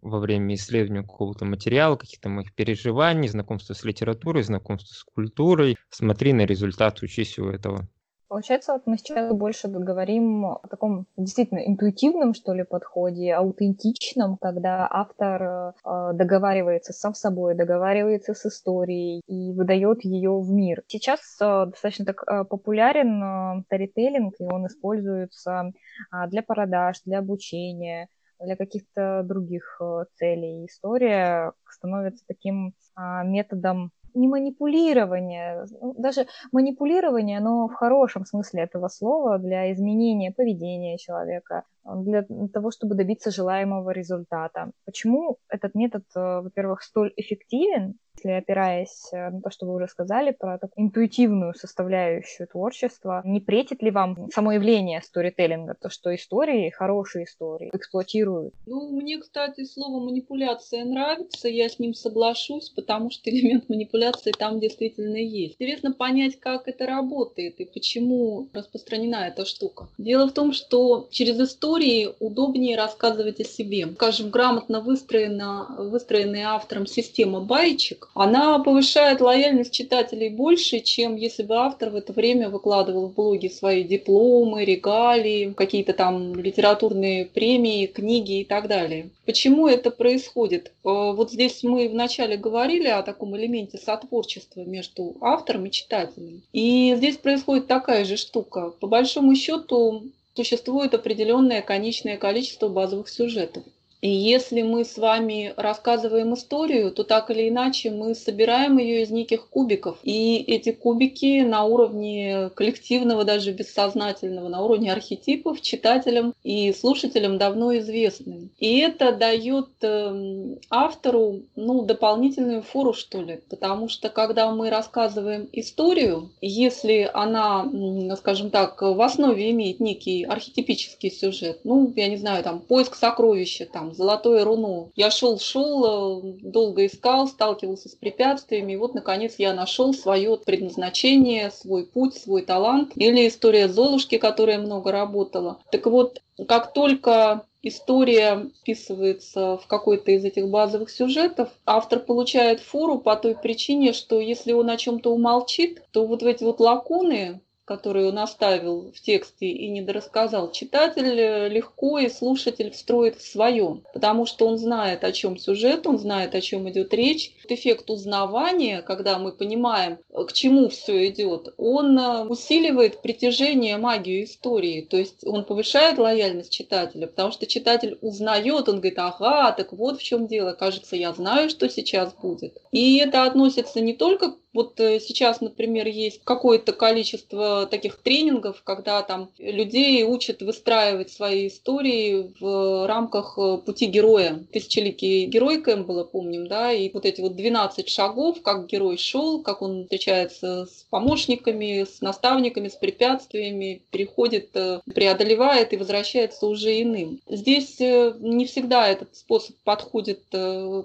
во 0.01 0.19
время 0.19 0.55
исследования 0.55 1.01
какого-то 1.01 1.45
материала, 1.45 1.95
каких-то 1.95 2.29
моих 2.29 2.53
переживаний, 2.53 3.27
знакомства 3.27 3.73
с 3.73 3.83
литературой, 3.83 4.43
знакомства 4.43 4.93
с 4.93 5.03
культурой. 5.03 5.77
Смотри 5.89 6.33
на 6.33 6.45
результат, 6.45 7.01
учись 7.01 7.39
у 7.39 7.49
этого. 7.49 7.87
Получается, 8.27 8.73
вот 8.73 8.81
мы 8.85 8.97
сейчас 8.97 9.33
больше 9.33 9.69
говорим 9.69 10.45
о 10.45 10.59
таком 10.69 11.05
действительно 11.15 11.59
интуитивном, 11.59 12.33
что 12.33 12.53
ли, 12.53 12.65
подходе, 12.65 13.33
аутентичном, 13.33 14.35
когда 14.35 14.85
автор 14.89 15.43
э, 15.43 16.11
договаривается 16.13 16.91
сам 16.91 17.13
с 17.13 17.21
собой, 17.21 17.55
договаривается 17.55 18.33
с 18.33 18.45
историей 18.45 19.21
и 19.27 19.53
выдает 19.53 20.03
ее 20.03 20.37
в 20.41 20.49
мир. 20.49 20.83
Сейчас 20.87 21.21
э, 21.39 21.67
достаточно 21.67 22.03
так 22.03 22.23
э, 22.27 22.43
популярен 22.43 23.23
э, 23.23 23.61
старителлинг, 23.67 24.33
и 24.39 24.43
он 24.43 24.67
используется 24.67 25.71
э, 26.11 26.27
для 26.27 26.43
продаж, 26.43 26.97
для 27.05 27.19
обучения, 27.19 28.09
для 28.39 28.55
каких-то 28.55 29.23
других 29.23 29.77
э, 29.81 30.05
целей. 30.15 30.65
История 30.65 31.53
становится 31.69 32.23
таким 32.27 32.73
а, 32.95 33.23
методом 33.23 33.91
не 34.17 34.27
манипулирования, 34.27 35.65
ну, 35.81 35.93
даже 35.97 36.27
манипулирование, 36.51 37.39
но 37.39 37.67
в 37.67 37.73
хорошем 37.73 38.25
смысле 38.25 38.63
этого 38.63 38.87
слова 38.87 39.37
для 39.37 39.71
изменения 39.73 40.31
поведения 40.31 40.97
человека, 40.97 41.63
для 41.85 42.25
того, 42.53 42.71
чтобы 42.71 42.95
добиться 42.95 43.31
желаемого 43.31 43.91
результата. 43.91 44.71
Почему 44.85 45.37
этот 45.49 45.75
метод, 45.75 46.03
э, 46.15 46.41
во-первых, 46.41 46.81
столь 46.81 47.13
эффективен, 47.15 47.95
если 48.17 48.31
опираясь 48.31 49.09
э, 49.11 49.29
на 49.29 49.41
то, 49.41 49.51
что 49.51 49.65
вы 49.65 49.75
уже 49.75 49.87
сказали 49.87 50.31
про 50.31 50.57
такую 50.57 50.87
интуитивную 50.87 51.53
составляющую 51.53 52.47
творчества, 52.47 53.21
не 53.23 53.39
претит 53.39 53.81
ли 53.81 53.91
вам 53.91 54.29
само 54.31 54.53
явление 54.53 55.01
сторителлинга, 55.01 55.75
то, 55.79 55.89
что 55.89 56.13
истории, 56.15 56.69
хорошие 56.69 57.25
истории, 57.25 57.69
эксплуатируют? 57.73 58.53
Ну, 58.65 58.89
мне, 58.89 59.19
кстати, 59.19 59.65
слово 59.65 60.03
манипуляция 60.03 60.85
нравится, 60.85 61.47
я 61.47 61.69
с 61.69 61.79
ним 61.79 61.93
соглашусь, 61.93 62.69
потому 62.69 63.11
что 63.11 63.29
элемент 63.29 63.69
манипуляции 63.69 64.31
там 64.31 64.59
действительно 64.59 65.17
есть. 65.17 65.55
Интересно 65.55 65.93
понять, 65.93 66.39
как 66.39 66.67
это 66.67 66.85
работает 66.85 67.59
и 67.59 67.65
почему 67.65 68.47
распространена 68.53 69.27
эта 69.27 69.45
штука. 69.45 69.87
Дело 69.97 70.27
в 70.27 70.33
том, 70.33 70.53
что 70.53 71.07
через 71.11 71.39
истории 71.39 72.09
удобнее 72.19 72.77
рассказывать 72.77 73.39
о 73.39 73.43
себе. 73.43 73.87
Скажем, 73.93 74.29
грамотно 74.29 74.81
выстроена, 74.81 75.67
выстроенная 75.77 76.47
автором 76.47 76.87
система 76.87 77.41
баечек, 77.41 78.06
она 78.13 78.59
повышает 78.59 79.21
лояльность 79.21 79.71
читателей 79.71 80.29
больше, 80.29 80.79
чем 80.79 81.15
если 81.15 81.43
бы 81.43 81.55
автор 81.55 81.89
в 81.89 81.95
это 81.95 82.13
время 82.13 82.49
выкладывал 82.49 83.07
в 83.07 83.13
блоге 83.13 83.49
свои 83.49 83.83
дипломы, 83.83 84.65
регалии, 84.65 85.53
какие-то 85.53 85.93
там 85.93 86.35
литературные 86.35 87.25
премии, 87.25 87.85
книги 87.85 88.41
и 88.41 88.45
так 88.45 88.67
далее. 88.67 89.09
Почему 89.25 89.67
это 89.67 89.91
происходит? 89.91 90.71
Э, 90.83 91.13
вот 91.13 91.31
здесь 91.31 91.63
мы 91.63 91.89
вначале 91.89 92.37
говорили 92.37 92.87
о 92.87 93.03
таком 93.03 93.37
элементе 93.37 93.77
сотворчества 93.77 94.61
между 94.61 95.15
автором 95.21 95.65
и 95.65 95.71
читателем. 95.71 96.41
И 96.53 96.93
здесь 96.95 97.17
происходит 97.17 97.67
такая 97.67 98.05
же 98.05 98.17
штука. 98.17 98.71
По 98.79 98.87
большому 98.87 99.35
счету 99.35 100.03
существует 100.35 100.93
определенное 100.93 101.61
конечное 101.61 102.17
количество 102.17 102.67
базовых 102.67 103.09
сюжетов. 103.09 103.63
И 104.01 104.09
если 104.09 104.61
мы 104.61 104.85
с 104.85 104.97
вами 104.97 105.53
рассказываем 105.57 106.33
историю, 106.35 106.91
то 106.91 107.03
так 107.03 107.31
или 107.31 107.49
иначе 107.49 107.89
мы 107.89 108.13
собираем 108.13 108.77
ее 108.77 109.01
из 109.01 109.09
неких 109.09 109.47
кубиков. 109.47 109.97
И 110.03 110.37
эти 110.37 110.71
кубики 110.71 111.41
на 111.41 111.63
уровне 111.63 112.49
коллективного, 112.55 113.23
даже 113.23 113.51
бессознательного, 113.51 114.49
на 114.49 114.61
уровне 114.61 114.93
архетипов 114.93 115.61
читателям 115.61 116.33
и 116.43 116.71
слушателям 116.73 117.37
давно 117.37 117.75
известны. 117.77 118.49
И 118.59 118.77
это 118.79 119.11
дает 119.11 119.69
эм, 119.81 120.59
автору 120.69 121.41
ну, 121.55 121.81
дополнительную 121.83 122.61
фору, 122.61 122.93
что 122.93 123.21
ли. 123.21 123.41
Потому 123.49 123.89
что 123.89 124.09
когда 124.09 124.51
мы 124.51 124.69
рассказываем 124.69 125.49
историю, 125.53 126.29
если 126.39 127.09
она, 127.13 127.69
скажем 128.17 128.51
так, 128.51 128.81
в 128.81 129.01
основе 129.01 129.49
имеет 129.51 129.79
некий 129.79 130.23
архетипический 130.23 131.09
сюжет, 131.09 131.61
ну, 131.63 131.91
я 131.95 132.07
не 132.07 132.17
знаю, 132.17 132.43
там, 132.43 132.59
поиск 132.59 132.95
сокровища, 132.95 133.65
там, 133.65 133.86
там, 133.87 133.95
золотое 133.95 134.43
руно. 134.43 134.89
Я 134.95 135.11
шел-шел, 135.11 136.19
э, 136.19 136.33
долго 136.41 136.85
искал, 136.85 137.27
сталкивался 137.27 137.89
с 137.89 137.95
препятствиями, 137.95 138.73
и 138.73 138.75
вот, 138.75 138.93
наконец, 138.93 139.35
я 139.37 139.53
нашел 139.53 139.93
свое 139.93 140.37
предназначение, 140.37 141.51
свой 141.51 141.85
путь, 141.85 142.15
свой 142.15 142.41
талант. 142.41 142.91
Или 142.95 143.27
история 143.27 143.67
Золушки, 143.67 144.17
которая 144.17 144.59
много 144.59 144.91
работала. 144.91 145.59
Так 145.71 145.85
вот, 145.85 146.21
как 146.47 146.73
только 146.73 147.45
история 147.63 148.49
вписывается 148.61 149.57
в 149.57 149.67
какой-то 149.67 150.11
из 150.11 150.23
этих 150.23 150.49
базовых 150.49 150.89
сюжетов, 150.89 151.49
автор 151.65 151.99
получает 151.99 152.59
фору 152.59 152.99
по 152.99 153.15
той 153.15 153.35
причине, 153.35 153.93
что 153.93 154.19
если 154.19 154.53
он 154.53 154.69
о 154.69 154.77
чем-то 154.77 155.11
умолчит, 155.11 155.81
то 155.91 156.05
вот 156.05 156.23
эти 156.23 156.43
вот 156.43 156.59
лакуны, 156.59 157.41
который 157.67 158.07
он 158.07 158.17
оставил 158.17 158.93
в 158.95 159.01
тексте 159.01 159.47
и 159.47 159.69
не 159.69 159.81
дорассказал, 159.81 160.51
читатель 160.51 161.19
э, 161.19 161.49
легко 161.49 161.99
и 161.99 162.07
слушатель 162.07 162.71
встроит 162.71 163.17
в 163.17 163.29
свое, 163.29 163.81
потому 163.93 164.25
что 164.25 164.47
он 164.47 164.57
знает, 164.57 165.03
о 165.03 165.11
чем 165.11 165.37
сюжет, 165.37 165.85
он 165.85 165.99
знает, 165.99 166.33
о 166.33 166.39
чем 166.39 166.69
идет 166.69 166.93
речь. 166.93 167.33
Эффект 167.49 167.89
узнавания, 167.89 168.81
когда 168.81 169.19
мы 169.19 169.33
понимаем, 169.33 169.99
э, 170.09 170.23
к 170.23 170.31
чему 170.31 170.69
все 170.69 171.09
идет, 171.09 171.53
он 171.57 171.99
э, 171.99 172.23
усиливает 172.23 173.01
притяжение 173.01 173.75
магию 173.75 174.23
истории, 174.23 174.87
то 174.89 174.95
есть 174.95 175.27
он 175.27 175.43
повышает 175.43 175.97
лояльность 175.97 176.53
читателя, 176.53 177.05
потому 177.07 177.33
что 177.33 177.45
читатель 177.47 177.97
узнает, 178.01 178.69
он 178.69 178.77
говорит, 178.77 178.97
ага, 178.97 179.51
так 179.51 179.73
вот 179.73 179.99
в 179.99 180.03
чем 180.03 180.27
дело, 180.27 180.53
кажется, 180.53 180.95
я 180.95 181.11
знаю, 181.11 181.49
что 181.49 181.69
сейчас 181.69 182.13
будет. 182.13 182.57
И 182.71 182.97
это 182.99 183.23
относится 183.23 183.81
не 183.81 183.93
только 183.93 184.35
вот 184.53 184.79
э, 184.79 184.99
сейчас, 184.99 185.41
например, 185.41 185.87
есть 185.87 186.21
какое-то 186.23 186.73
количество 186.73 187.67
таких 187.67 187.97
тренингов, 187.97 188.63
когда 188.63 189.01
там 189.03 189.29
людей 189.37 190.03
учат 190.03 190.41
выстраивать 190.41 191.11
свои 191.11 191.47
истории 191.47 192.33
в 192.39 192.87
рамках 192.87 193.37
э, 193.37 193.57
пути 193.57 193.85
героя. 193.85 194.43
Тысячеликий 194.51 195.25
герой 195.25 195.61
Кэмпбелла, 195.61 196.05
помним, 196.05 196.47
да, 196.47 196.71
и 196.71 196.89
вот 196.91 197.05
эти 197.05 197.21
вот 197.21 197.35
12 197.35 197.89
шагов, 197.89 198.41
как 198.41 198.67
герой 198.67 198.97
шел, 198.97 199.41
как 199.41 199.61
он 199.61 199.83
встречается 199.83 200.65
с 200.65 200.85
помощниками, 200.89 201.83
с 201.83 202.01
наставниками, 202.01 202.69
с 202.69 202.75
препятствиями, 202.75 203.81
переходит, 203.91 204.49
э, 204.55 204.79
преодолевает 204.93 205.73
и 205.73 205.77
возвращается 205.77 206.47
уже 206.47 206.81
иным. 206.81 207.19
Здесь 207.27 207.79
не 207.79 208.45
всегда 208.45 208.87
этот 208.87 209.15
способ 209.15 209.55
подходит 209.63 210.23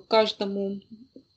каждому 0.08 0.80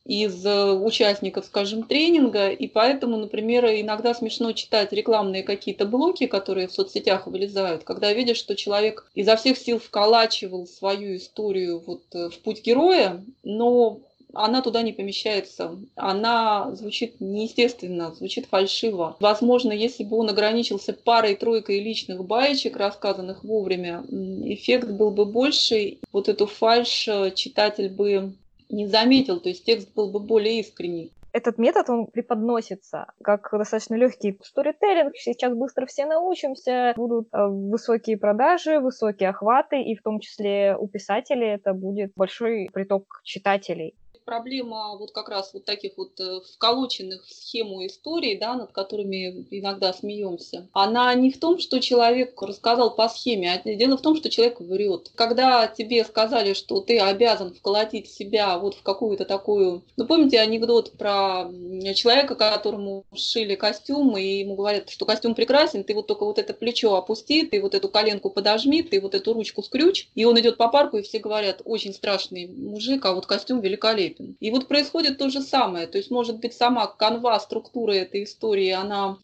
из 0.06 0.46
э, 0.46 0.72
участников, 0.72 1.46
скажем, 1.46 1.84
тренинга, 1.84 2.50
и 2.50 2.68
поэтому, 2.68 3.18
например, 3.18 3.65
иногда 3.65 4.13
смешно 4.13 4.52
читать 4.54 4.94
рекламные 4.94 5.44
какие-то 5.44 5.86
блоки, 5.86 6.28
которые 6.28 6.68
в 6.68 6.74
соцсетях 6.74 7.26
вылезают, 7.28 7.84
когда 7.84 8.13
видишь, 8.13 8.38
что 8.38 8.56
человек 8.56 9.10
изо 9.15 9.36
всех 9.36 9.58
сил 9.58 9.80
вколачивал 9.80 10.68
свою 10.68 11.18
историю 11.18 11.82
вот 11.86 12.04
э, 12.13 12.30
в 12.30 12.39
путь 12.39 12.62
героя, 12.63 13.24
но 13.44 14.00
она 14.36 14.62
туда 14.62 14.82
не 14.82 14.91
помещается. 14.91 15.78
Она 15.96 16.76
звучит 16.76 17.20
неестественно, 17.20 18.13
звучит 18.13 18.46
фальшиво. 18.46 19.15
Возможно, 19.20 19.72
если 19.72 20.04
бы 20.04 20.18
он 20.18 20.30
ограничился 20.30 20.94
парой-тройкой 20.94 21.80
личных 21.80 22.24
баечек, 22.26 22.76
рассказанных 22.76 23.44
вовремя, 23.44 24.04
эффект 24.10 24.89
был 24.89 25.12
бы 25.12 25.26
больше. 25.26 25.98
Вот 26.12 26.30
эту 26.30 26.46
фальш 26.46 27.08
э, 27.08 27.32
читатель 27.34 27.89
бы 27.89 28.34
не 28.76 28.88
заметил, 28.88 29.40
то 29.40 29.50
есть 29.50 29.66
текст 29.66 29.94
был 29.96 30.12
бы 30.12 30.20
более 30.20 30.60
искренний. 30.60 31.12
Этот 31.32 31.58
метод, 31.58 31.90
он 31.90 32.06
преподносится 32.08 33.08
как 33.22 33.50
достаточно 33.52 33.96
легкий 33.96 34.40
сторителлинг. 34.42 35.18
Сейчас 35.18 35.54
быстро 35.54 35.86
все 35.86 36.06
научимся, 36.06 36.94
будут 36.96 37.28
э, 37.34 37.46
высокие 37.48 38.18
продажи, 38.18 38.80
высокие 38.80 39.30
охваты, 39.30 39.82
и 39.82 39.96
в 39.96 40.02
том 40.02 40.22
числе 40.22 40.78
у 40.80 40.88
писателей 40.88 41.48
это 41.48 41.74
будет 41.74 42.14
большой 42.16 42.70
приток 42.72 43.20
читателей 43.26 43.96
проблема 44.26 44.98
вот 44.98 45.12
как 45.12 45.30
раз 45.30 45.52
вот 45.54 45.66
таких 45.66 45.94
вот 45.98 46.20
э, 46.20 46.40
вколоченных 46.54 47.26
в 47.26 47.34
схему 47.34 47.86
историй, 47.86 48.38
да, 48.38 48.56
над 48.56 48.72
которыми 48.72 49.48
иногда 49.52 49.94
смеемся. 49.94 50.68
Она 50.74 51.14
не 51.14 51.32
в 51.32 51.40
том, 51.40 51.60
что 51.60 51.80
человек 51.80 52.42
рассказал 52.42 52.96
по 52.96 53.08
схеме, 53.08 53.54
а 53.54 53.76
дело 53.76 53.98
в 53.98 54.02
том, 54.02 54.16
что 54.16 54.30
человек 54.30 54.60
врет. 54.60 55.12
Когда 55.16 55.68
тебе 55.68 56.04
сказали, 56.04 56.54
что 56.54 56.82
ты 56.82 57.00
обязан 57.00 57.54
вколотить 57.54 58.10
себя 58.10 58.58
вот 58.58 58.76
в 58.76 58.84
какую-то 58.84 59.26
такую... 59.26 59.84
Ну, 59.96 60.06
помните 60.06 60.40
анекдот 60.40 60.92
про 60.94 61.50
человека, 61.94 62.36
которому 62.36 63.06
шили 63.16 63.56
костюм, 63.56 64.18
и 64.18 64.40
ему 64.40 64.56
говорят, 64.56 64.90
что 64.90 65.06
костюм 65.06 65.36
прекрасен, 65.36 65.84
ты 65.84 65.94
вот 65.94 66.08
только 66.08 66.26
вот 66.26 66.40
это 66.40 66.54
плечо 66.54 66.96
опусти, 66.96 67.46
ты 67.46 67.62
вот 67.62 67.76
эту 67.76 67.90
коленку 67.90 68.30
подожми, 68.30 68.82
ты 68.82 69.00
вот 69.00 69.14
эту 69.14 69.34
ручку 69.34 69.62
скрючь, 69.62 70.10
и 70.16 70.26
он 70.26 70.40
идет 70.40 70.58
по 70.58 70.68
парку, 70.70 70.98
и 70.98 71.04
все 71.04 71.20
говорят, 71.20 71.62
очень 71.64 71.94
страшный 71.94 72.48
мужик, 72.48 73.06
а 73.06 73.14
вот 73.14 73.28
костюм 73.28 73.62
великолепен. 73.62 74.14
И 74.39 74.51
вот 74.51 74.67
происходит 74.67 75.17
то 75.17 75.30
же 75.30 75.41
самое, 75.41 75.88
то 75.88 75.97
есть, 75.97 76.12
может 76.12 76.39
быть, 76.39 76.54
сама 76.54 76.88
канва, 76.88 77.39
структура 77.39 77.93
этой 77.93 78.23
истории, 78.23 78.69
она 78.69 79.17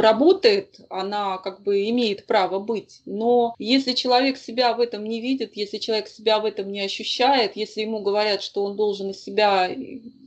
работает, 0.00 0.80
она 0.88 1.38
как 1.38 1.62
бы 1.62 1.88
имеет 1.90 2.26
право 2.26 2.58
быть, 2.58 3.00
но 3.06 3.54
если 3.58 3.92
человек 3.92 4.36
себя 4.36 4.74
в 4.74 4.80
этом 4.80 5.04
не 5.04 5.20
видит, 5.20 5.56
если 5.56 5.78
человек 5.78 6.08
себя 6.08 6.38
в 6.38 6.44
этом 6.44 6.70
не 6.70 6.80
ощущает, 6.80 7.56
если 7.56 7.82
ему 7.82 8.00
говорят, 8.00 8.42
что 8.42 8.64
он 8.64 8.76
должен 8.76 9.10
из 9.10 9.22
себя 9.22 9.70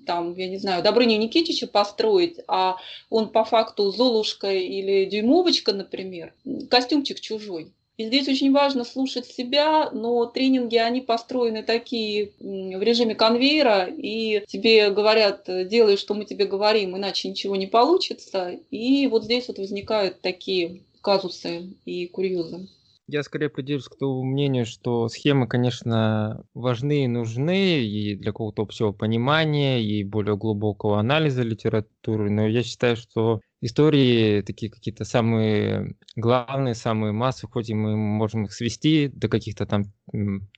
там, 0.05 0.35
я 0.35 0.49
не 0.49 0.57
знаю, 0.57 0.83
Добрыню 0.83 1.17
Никитича 1.17 1.67
построить, 1.67 2.39
а 2.47 2.77
он 3.09 3.29
по 3.29 3.45
факту 3.45 3.91
Золушка 3.91 4.51
или 4.51 5.05
Дюймовочка, 5.05 5.73
например, 5.73 6.33
костюмчик 6.69 7.19
чужой. 7.19 7.71
И 7.97 8.05
здесь 8.05 8.27
очень 8.27 8.51
важно 8.51 8.85
слушать 8.85 9.27
себя, 9.27 9.91
но 9.91 10.25
тренинги, 10.25 10.77
они 10.77 11.01
построены 11.01 11.61
такие 11.61 12.31
в 12.39 12.81
режиме 12.81 13.13
конвейера, 13.13 13.87
и 13.87 14.43
тебе 14.47 14.89
говорят, 14.89 15.47
делай, 15.67 15.97
что 15.97 16.15
мы 16.15 16.25
тебе 16.25 16.45
говорим, 16.45 16.97
иначе 16.97 17.29
ничего 17.29 17.55
не 17.55 17.67
получится. 17.67 18.57
И 18.71 19.05
вот 19.07 19.25
здесь 19.25 19.47
вот 19.47 19.59
возникают 19.59 20.21
такие 20.21 20.81
казусы 21.01 21.69
и 21.85 22.07
курьезы. 22.07 22.67
Я 23.07 23.21
скорее 23.23 23.49
придерживаюсь 23.49 23.89
к 23.93 23.99
тому 23.99 24.23
мнению, 24.23 24.65
что 24.65 25.09
схемы, 25.09 25.45
конечно, 25.47 26.45
важны 26.53 27.03
и 27.03 27.07
нужны 27.07 27.83
и 27.83 28.15
для 28.15 28.31
какого-то 28.31 28.61
общего 28.61 28.93
понимания, 28.93 29.83
и 29.83 30.05
более 30.05 30.37
глубокого 30.37 30.99
анализа 30.99 31.41
литературы, 31.43 32.31
но 32.31 32.47
я 32.47 32.63
считаю, 32.63 32.95
что 32.95 33.41
истории 33.59 34.41
такие 34.41 34.71
какие-то 34.71 35.03
самые 35.03 35.95
главные, 36.15 36.75
самые 36.75 37.11
массы, 37.11 37.45
хоть 37.45 37.69
и 37.69 37.73
мы 37.73 37.97
можем 37.97 38.45
их 38.45 38.53
свести 38.53 39.09
до 39.09 39.27
каких-то 39.27 39.65
там 39.65 39.83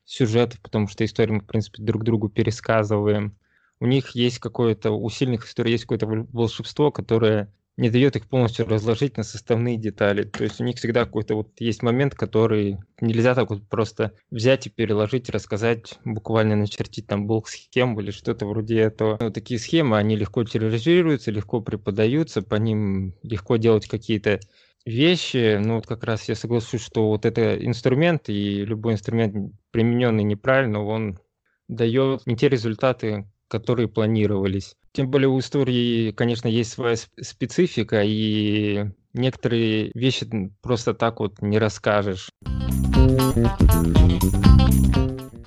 сюжетов, 0.06 0.62
потому 0.62 0.88
что 0.88 1.04
истории 1.04 1.32
мы, 1.34 1.40
в 1.42 1.48
принципе, 1.48 1.82
друг 1.82 2.04
другу 2.04 2.30
пересказываем. 2.30 3.36
У 3.80 3.88
них 3.88 4.12
есть 4.12 4.38
какое-то, 4.38 4.92
у 4.92 5.10
сильных 5.10 5.48
историй 5.48 5.72
есть 5.72 5.86
какое-то 5.86 6.06
волшебство, 6.32 6.92
которое 6.92 7.52
не 7.78 7.90
дает 7.90 8.16
их 8.16 8.28
полностью 8.28 8.68
разложить 8.68 9.18
на 9.18 9.24
составные 9.24 9.78
детали. 9.78 10.24
То 10.24 10.44
есть 10.44 10.62
у 10.62 10.64
них 10.64 10.78
всегда 10.78 11.06
какой-то 11.06 11.36
вот 11.36 11.60
есть 11.60 11.84
момент, 11.84 12.16
который 12.16 12.78
нельзя 13.02 13.36
так 13.36 13.50
вот 13.50 13.68
просто 13.68 14.14
взять 14.32 14.68
и 14.68 14.70
переложить, 14.70 15.30
рассказать, 15.30 16.00
буквально 16.06 16.56
начертить 16.56 17.08
там 17.08 17.28
блок 17.28 17.50
схем 17.50 18.00
или 18.00 18.12
что-то 18.12 18.46
вроде 18.46 18.80
этого. 18.80 19.18
Вот 19.20 19.34
такие 19.34 19.60
схемы, 19.60 19.98
они 19.98 20.16
легко 20.16 20.44
тиражируются, 20.44 21.32
легко 21.32 21.62
преподаются, 21.62 22.42
по 22.42 22.56
ним 22.56 23.16
легко 23.24 23.58
делать 23.58 23.88
какие-то 23.88 24.40
вещи, 24.86 25.58
ну 25.58 25.76
вот 25.76 25.88
как 25.88 26.04
раз 26.04 26.30
я 26.30 26.36
соглашусь, 26.36 26.84
что 26.84 27.10
вот 27.10 27.26
это 27.26 27.56
инструмент, 27.66 28.30
и 28.30 28.64
любой 28.64 28.94
инструмент, 28.94 29.54
примененный 29.72 30.24
неправильно, 30.24 30.84
он 30.84 31.20
дает 31.68 32.26
не 32.28 32.38
те 32.38 32.50
результаты, 32.50 33.30
которые 33.48 33.88
планировались. 33.88 34.76
Тем 34.96 35.12
более 35.12 35.28
у 35.28 35.38
истории, 35.40 36.12
конечно, 36.12 36.48
есть 36.48 36.72
своя 36.72 36.96
специфика, 36.96 38.02
и 38.02 38.86
некоторые 39.12 39.92
вещи 39.94 40.26
просто 40.62 40.94
так 40.94 41.20
вот 41.20 41.42
не 41.42 41.60
расскажешь. 41.60 42.30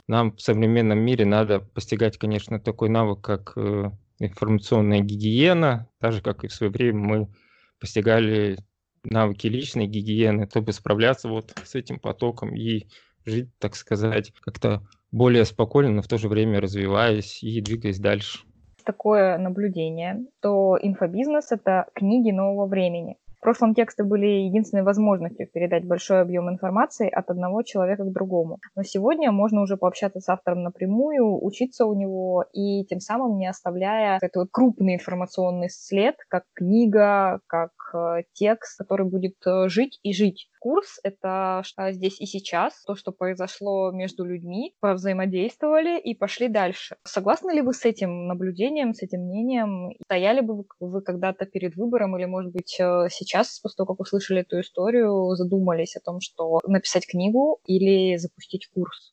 Нам 0.06 0.36
в 0.36 0.40
современном 0.42 0.98
мире 0.98 1.24
надо 1.24 1.60
постигать, 1.60 2.18
конечно, 2.18 2.60
такой 2.60 2.90
навык, 2.90 3.22
как 3.22 3.54
э, 3.56 3.90
информационная 4.18 5.00
гигиена, 5.00 5.88
так 5.98 6.12
же, 6.12 6.20
как 6.20 6.44
и 6.44 6.48
в 6.48 6.52
свое 6.52 6.70
время 6.70 6.98
мы 6.98 7.28
постигали 7.80 8.58
навыки 9.02 9.46
личной 9.46 9.86
гигиены, 9.86 10.46
чтобы 10.50 10.74
справляться 10.74 11.26
вот 11.26 11.54
с 11.64 11.74
этим 11.74 11.98
потоком 12.00 12.54
и 12.54 12.86
жить, 13.24 13.48
так 13.58 13.76
сказать, 13.76 14.30
как-то 14.42 14.86
более 15.10 15.46
спокойно, 15.46 15.90
но 15.90 16.02
в 16.02 16.08
то 16.08 16.18
же 16.18 16.28
время 16.28 16.60
развиваясь 16.60 17.42
и 17.42 17.62
двигаясь 17.62 17.98
дальше 17.98 18.40
такое 18.88 19.36
наблюдение, 19.36 20.24
то 20.40 20.78
инфобизнес— 20.80 21.46
это 21.52 21.84
книги 21.94 22.30
нового 22.30 22.66
времени. 22.66 23.18
В 23.38 23.40
прошлом 23.40 23.72
тексты 23.74 24.02
были 24.02 24.26
единственной 24.26 24.82
возможностью 24.82 25.46
передать 25.46 25.84
большой 25.84 26.22
объем 26.22 26.48
информации 26.48 27.08
от 27.08 27.30
одного 27.30 27.62
человека 27.62 28.02
к 28.04 28.12
другому. 28.12 28.58
Но 28.74 28.82
сегодня 28.82 29.30
можно 29.30 29.60
уже 29.60 29.76
пообщаться 29.76 30.20
с 30.20 30.28
автором 30.28 30.64
напрямую, 30.64 31.44
учиться 31.44 31.84
у 31.84 31.94
него 31.94 32.46
и 32.52 32.84
тем 32.86 32.98
самым 32.98 33.38
не 33.38 33.46
оставляя 33.46 34.18
этот 34.20 34.48
крупный 34.50 34.94
информационный 34.94 35.68
след, 35.70 36.16
как 36.28 36.44
книга, 36.54 37.40
как 37.46 37.70
э, 37.94 38.22
текст, 38.32 38.78
который 38.78 39.06
будет 39.06 39.36
э, 39.46 39.68
жить 39.68 40.00
и 40.02 40.12
жить. 40.12 40.48
Курс— 40.60 40.98
это 41.02 41.62
здесь 41.90 42.20
и 42.20 42.26
сейчас, 42.26 42.82
то, 42.84 42.94
что 42.94 43.12
произошло 43.12 43.90
между 43.92 44.24
людьми, 44.24 44.74
повзаимодействовали 44.80 46.00
и 46.00 46.14
пошли 46.14 46.48
дальше. 46.48 46.96
Согласны 47.04 47.52
ли 47.52 47.62
вы 47.62 47.72
с 47.72 47.84
этим 47.84 48.26
наблюдением, 48.26 48.94
с 48.94 49.02
этим 49.02 49.20
мнением? 49.20 49.92
Стояли 50.04 50.40
бы 50.40 50.64
вы 50.80 51.02
когда-то 51.02 51.46
перед 51.46 51.76
выбором 51.76 52.16
или, 52.16 52.24
может 52.24 52.52
быть, 52.52 52.76
э, 52.80 53.08
сейчас, 53.10 53.60
после 53.60 53.76
того, 53.76 53.94
как 53.94 54.00
услышали 54.00 54.40
эту 54.40 54.60
историю, 54.60 55.34
задумались 55.36 55.96
о 55.96 56.00
том, 56.00 56.20
что 56.20 56.60
написать 56.66 57.06
книгу 57.06 57.60
или 57.66 58.16
запустить 58.16 58.68
курс? 58.74 59.12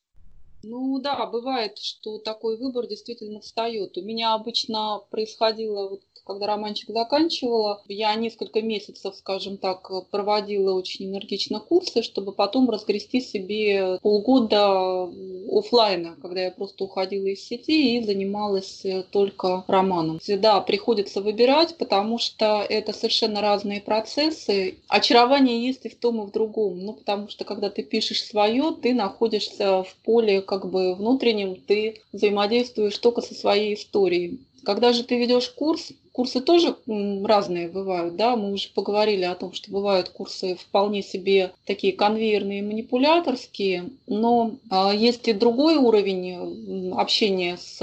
Ну 0.68 0.98
да, 0.98 1.26
бывает, 1.26 1.78
что 1.78 2.18
такой 2.18 2.58
выбор 2.58 2.88
действительно 2.88 3.40
встает. 3.40 3.96
У 3.96 4.02
меня 4.02 4.34
обычно 4.34 5.00
происходило 5.10 5.88
вот 5.88 6.02
когда 6.26 6.46
романчик 6.46 6.90
заканчивала, 6.90 7.82
я 7.88 8.14
несколько 8.14 8.60
месяцев, 8.60 9.14
скажем 9.16 9.56
так, 9.56 9.90
проводила 10.10 10.74
очень 10.74 11.06
энергично 11.06 11.60
курсы, 11.60 12.02
чтобы 12.02 12.32
потом 12.32 12.68
разгрести 12.68 13.20
себе 13.20 13.98
полгода 14.02 15.08
офлайна, 15.50 16.16
когда 16.20 16.42
я 16.42 16.50
просто 16.50 16.84
уходила 16.84 17.26
из 17.26 17.44
сети 17.44 17.96
и 17.96 18.04
занималась 18.04 18.84
только 19.10 19.64
романом. 19.68 20.20
Да, 20.26 20.60
приходится 20.60 21.20
выбирать, 21.20 21.76
потому 21.78 22.18
что 22.18 22.66
это 22.68 22.92
совершенно 22.92 23.40
разные 23.40 23.80
процессы. 23.80 24.78
Очарование 24.88 25.64
есть 25.64 25.86
и 25.86 25.88
в 25.88 25.96
том, 25.96 26.22
и 26.22 26.26
в 26.26 26.32
другом. 26.32 26.80
Ну, 26.80 26.92
потому 26.94 27.28
что 27.28 27.44
когда 27.44 27.70
ты 27.70 27.82
пишешь 27.82 28.24
свое, 28.24 28.74
ты 28.82 28.94
находишься 28.94 29.84
в 29.84 29.94
поле 30.04 30.42
как 30.42 30.68
бы 30.70 30.94
внутреннем, 30.94 31.56
ты 31.56 32.02
взаимодействуешь 32.12 32.98
только 32.98 33.20
со 33.20 33.34
своей 33.34 33.74
историей. 33.74 34.40
Когда 34.64 34.92
же 34.92 35.04
ты 35.04 35.16
ведешь 35.16 35.48
курс, 35.48 35.92
Курсы 36.16 36.40
тоже 36.40 36.76
разные 37.24 37.68
бывают, 37.68 38.16
да, 38.16 38.36
мы 38.36 38.52
уже 38.52 38.70
поговорили 38.70 39.24
о 39.24 39.34
том, 39.34 39.52
что 39.52 39.70
бывают 39.70 40.08
курсы 40.08 40.54
вполне 40.54 41.02
себе 41.02 41.52
такие 41.66 41.92
конвейерные, 41.92 42.62
манипуляторские, 42.62 43.90
но 44.06 44.52
а, 44.70 44.94
есть 44.94 45.28
и 45.28 45.34
другой 45.34 45.76
уровень 45.76 46.94
общения 46.96 47.58
с 47.58 47.82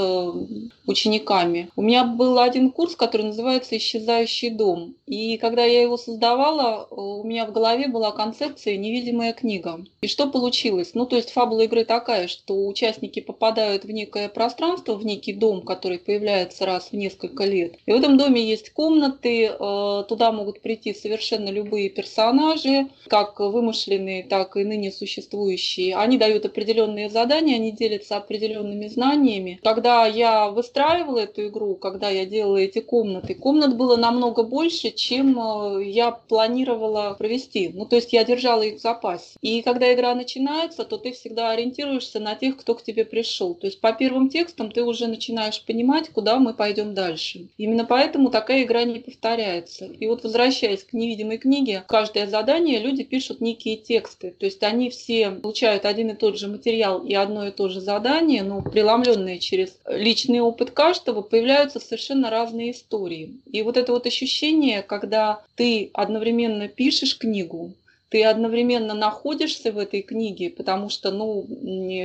учениками. 0.87 1.69
У 1.75 1.83
меня 1.83 2.05
был 2.05 2.39
один 2.39 2.71
курс, 2.71 2.95
который 2.95 3.27
называется 3.27 3.77
«Исчезающий 3.77 4.49
дом», 4.49 4.95
и 5.05 5.37
когда 5.37 5.63
я 5.63 5.83
его 5.83 5.97
создавала, 5.97 6.87
у 6.89 7.23
меня 7.23 7.45
в 7.45 7.51
голове 7.51 7.87
была 7.87 8.11
концепция 8.11 8.77
«Невидимая 8.77 9.33
книга». 9.33 9.85
И 10.01 10.07
что 10.07 10.25
получилось? 10.25 10.95
Ну, 10.95 11.05
то 11.05 11.17
есть 11.17 11.29
фабула 11.29 11.61
игры 11.61 11.85
такая, 11.85 12.27
что 12.27 12.65
участники 12.65 13.19
попадают 13.19 13.83
в 13.83 13.91
некое 13.91 14.27
пространство, 14.27 14.95
в 14.95 15.05
некий 15.05 15.33
дом, 15.33 15.61
который 15.61 15.99
появляется 15.99 16.65
раз 16.65 16.89
в 16.91 16.93
несколько 16.93 17.43
лет, 17.43 17.75
и 17.85 17.91
в 17.91 17.95
этом 17.95 18.17
доме 18.23 18.41
есть 18.43 18.71
комнаты, 18.71 19.45
э, 19.47 20.03
туда 20.07 20.31
могут 20.31 20.61
прийти 20.61 20.93
совершенно 20.93 21.49
любые 21.49 21.89
персонажи, 21.89 22.87
как 23.07 23.39
вымышленные, 23.39 24.23
так 24.23 24.55
и 24.55 24.63
ныне 24.63 24.91
существующие. 24.91 25.95
Они 25.95 26.17
дают 26.17 26.45
определенные 26.45 27.09
задания, 27.09 27.55
они 27.55 27.71
делятся 27.71 28.17
определенными 28.17 28.87
знаниями. 28.87 29.59
Когда 29.63 30.05
я 30.05 30.49
выстраивала 30.49 31.19
эту 31.19 31.47
игру, 31.47 31.75
когда 31.75 32.09
я 32.09 32.25
делала 32.25 32.57
эти 32.57 32.79
комнаты, 32.79 33.35
комнат 33.35 33.75
было 33.75 33.97
намного 33.97 34.43
больше, 34.43 34.91
чем 34.91 35.37
э, 35.37 35.83
я 35.85 36.11
планировала 36.11 37.15
провести. 37.17 37.69
Ну, 37.73 37.85
то 37.85 37.95
есть 37.97 38.13
я 38.13 38.23
держала 38.23 38.61
их 38.61 38.79
в 38.79 38.81
запасе. 38.81 39.37
И 39.41 39.61
когда 39.61 39.93
игра 39.93 40.15
начинается, 40.15 40.85
то 40.85 40.97
ты 40.97 41.11
всегда 41.11 41.51
ориентируешься 41.51 42.19
на 42.19 42.35
тех, 42.35 42.57
кто 42.57 42.75
к 42.75 42.83
тебе 42.83 43.03
пришел. 43.03 43.53
То 43.53 43.67
есть 43.67 43.81
по 43.81 43.91
первым 43.91 44.29
текстам 44.29 44.71
ты 44.71 44.83
уже 44.83 45.07
начинаешь 45.07 45.63
понимать, 45.65 46.09
куда 46.09 46.39
мы 46.39 46.53
пойдем 46.53 46.93
дальше. 46.93 47.47
Именно 47.57 47.85
поэтому 47.85 48.12
поэтому 48.13 48.29
такая 48.29 48.61
игра 48.61 48.83
не 48.83 48.99
повторяется. 48.99 49.85
И 49.85 50.05
вот 50.05 50.23
возвращаясь 50.23 50.83
к 50.83 50.93
невидимой 50.93 51.39
книге, 51.39 51.83
каждое 51.87 52.27
задание 52.27 52.77
люди 52.77 53.03
пишут 53.03 53.41
некие 53.41 53.75
тексты. 53.75 54.35
То 54.37 54.45
есть 54.45 54.61
они 54.61 54.91
все 54.91 55.31
получают 55.31 55.85
один 55.85 56.11
и 56.11 56.15
тот 56.15 56.37
же 56.37 56.47
материал 56.47 57.03
и 57.03 57.15
одно 57.15 57.47
и 57.47 57.51
то 57.51 57.69
же 57.69 57.81
задание, 57.81 58.43
но 58.43 58.61
преломленные 58.61 59.39
через 59.39 59.79
личный 59.87 60.41
опыт 60.41 60.69
каждого, 60.69 61.23
появляются 61.23 61.79
совершенно 61.79 62.29
разные 62.29 62.71
истории. 62.71 63.31
И 63.51 63.63
вот 63.63 63.77
это 63.77 63.91
вот 63.91 64.05
ощущение, 64.05 64.83
когда 64.83 65.41
ты 65.55 65.89
одновременно 65.93 66.67
пишешь 66.67 67.17
книгу, 67.17 67.71
ты 68.13 68.23
одновременно 68.25 68.93
находишься 68.93 69.71
в 69.71 69.79
этой 69.79 70.03
книге, 70.03 70.51
потому 70.51 70.89
что, 70.89 71.09
ну, 71.09 71.47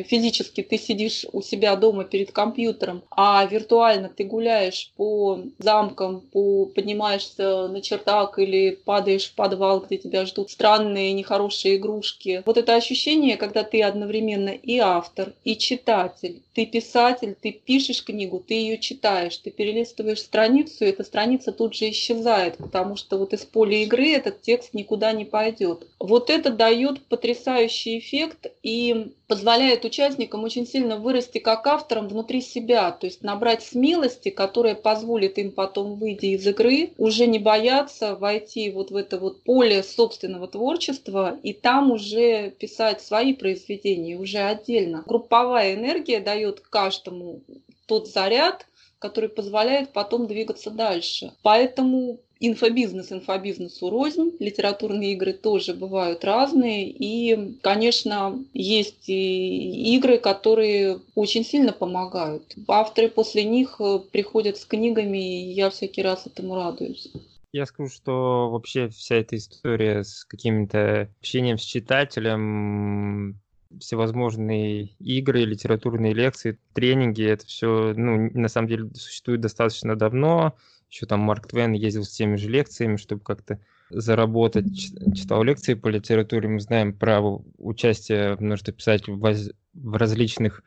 физически 0.09 0.63
ты 0.63 0.79
сидишь 0.79 1.27
у 1.33 1.43
себя 1.43 1.77
дома 1.77 2.05
перед 2.05 2.33
компьютером, 2.33 3.03
а 3.11 3.45
виртуально 3.45 4.09
ты 4.09 4.25
гуляешь 4.25 4.91
по 4.97 5.41
замкам, 5.59 6.23
по, 6.23 6.65
поднимаешься 6.65 7.69
на 7.69 7.83
чердак 7.83 8.39
или 8.39 8.71
падаешь 8.71 9.27
в 9.27 9.35
подвал, 9.35 9.81
где 9.81 9.99
тебя 9.99 10.25
ждут 10.25 10.51
странные 10.51 11.13
нехорошие 11.13 11.77
игрушки. 11.77 12.43
Вот 12.47 12.57
это 12.57 12.75
ощущение, 12.75 13.37
когда 13.37 13.63
ты 13.63 13.83
одновременно 13.83 14.49
и 14.49 14.79
автор, 14.79 15.35
и 15.45 15.59
читатель, 15.59 16.41
ты 16.55 16.65
писатель, 16.65 17.37
ты 17.41 17.53
пишешь 17.53 18.03
книгу, 18.03 18.43
ты 18.45 18.55
ее 18.55 18.79
читаешь, 18.79 19.37
ты 19.37 19.51
перелистываешь 19.51 20.23
страницу, 20.23 20.87
и 20.87 20.89
эта 20.89 21.05
страница 21.05 21.53
тут 21.53 21.75
же 21.75 21.91
исчезает, 21.91 22.57
потому 22.57 22.97
что 22.97 23.19
вот 23.19 23.35
из 23.35 23.45
поля 23.45 23.77
игры 23.83 24.09
этот 24.13 24.41
текст 24.41 24.73
никуда 24.73 25.13
не 25.13 25.27
пойдет. 25.27 25.87
Вот 25.99 26.31
это 26.31 26.51
дает 26.51 27.05
потрясающий 27.07 27.99
эффект 27.99 28.47
и 28.63 29.13
позволяет 29.27 29.85
участникам 29.85 30.45
очень 30.45 30.67
сильно 30.67 30.97
вырасти 30.97 31.39
как 31.39 31.67
авторам 31.67 32.09
внутри 32.09 32.41
себя, 32.41 32.93
то 32.93 33.07
есть 33.07 33.23
набрать 33.23 33.65
смелости, 33.65 34.29
которая 34.31 34.77
позволит 34.77 35.39
им 35.39 35.51
потом, 35.51 35.97
выйти 35.97 36.27
из 36.27 36.47
игры, 36.47 36.93
уже 36.99 37.27
не 37.27 37.41
бояться 37.41 38.15
войти 38.15 38.71
вот 38.71 38.91
в 38.91 38.97
это 38.97 39.19
вот 39.19 39.43
поле 39.43 39.83
собственного 39.83 40.47
творчества 40.47 41.39
и 41.43 41.53
там 41.53 41.91
уже 41.91 42.51
писать 42.51 43.03
свои 43.03 43.35
произведения 43.35 44.17
уже 44.17 44.39
отдельно. 44.39 45.03
Групповая 45.07 45.75
энергия 45.75 46.21
дает 46.21 46.61
каждому 46.61 47.41
тот 47.87 48.07
заряд, 48.09 48.67
который 48.99 49.29
позволяет 49.29 49.93
потом 49.93 50.27
двигаться 50.27 50.71
дальше. 50.71 51.33
Поэтому 51.43 52.21
инфобизнес 52.41 53.13
инфобизнесу 53.13 53.91
рознь, 53.91 54.33
литературные 54.39 55.13
игры 55.13 55.33
тоже 55.33 55.75
бывают 55.75 56.25
разные, 56.25 56.89
и, 56.89 57.57
конечно, 57.63 58.39
есть 58.55 59.09
и 59.09 59.97
игры, 59.97 60.19
которые 60.19 61.01
очень 61.15 61.45
сильно 61.45 61.73
помогают. 61.73 62.55
Авторы 62.67 63.09
после 63.09 63.45
них 63.45 63.77
э, 63.81 63.99
приходят 64.13 64.57
с 64.57 64.65
книгами, 64.65 65.19
и 65.19 65.53
я 65.53 65.71
всякий 65.71 66.03
раз 66.03 66.27
этому 66.27 66.55
радуюсь. 66.55 67.09
Я 67.53 67.67
скажу, 67.67 67.91
что 67.91 68.51
вообще 68.51 68.89
вся 68.89 69.17
эта 69.17 69.37
история 69.37 70.05
с 70.05 70.25
каким-то 70.25 71.09
общением 71.21 71.59
с 71.59 71.63
читателем, 71.63 73.41
всевозможные 73.81 74.91
игры, 74.99 75.45
литературные 75.45 76.13
лекции, 76.13 76.59
тренинги, 76.75 77.25
это 77.25 77.47
все, 77.47 77.95
ну, 77.97 78.31
на 78.33 78.49
самом 78.49 78.69
деле 78.69 78.91
существует 78.95 79.41
достаточно 79.41 79.97
давно, 79.97 80.57
еще 80.91 81.07
там 81.07 81.21
Марк 81.21 81.47
Твен 81.47 81.73
ездил 81.73 82.05
с 82.05 82.11
теми 82.11 82.37
же 82.37 82.49
лекциями, 82.49 82.97
чтобы 82.97 83.23
как-то 83.23 83.61
заработать, 83.91 84.93
читал 85.15 85.43
лекции 85.43 85.75
по 85.75 85.89
литературе. 85.89 86.49
Мы 86.49 86.61
знаем 86.61 86.93
про 86.93 87.21
участие 87.59 88.37
множества 88.37 88.73
писателей 88.73 89.15
в, 89.15 89.97
различных 89.97 90.63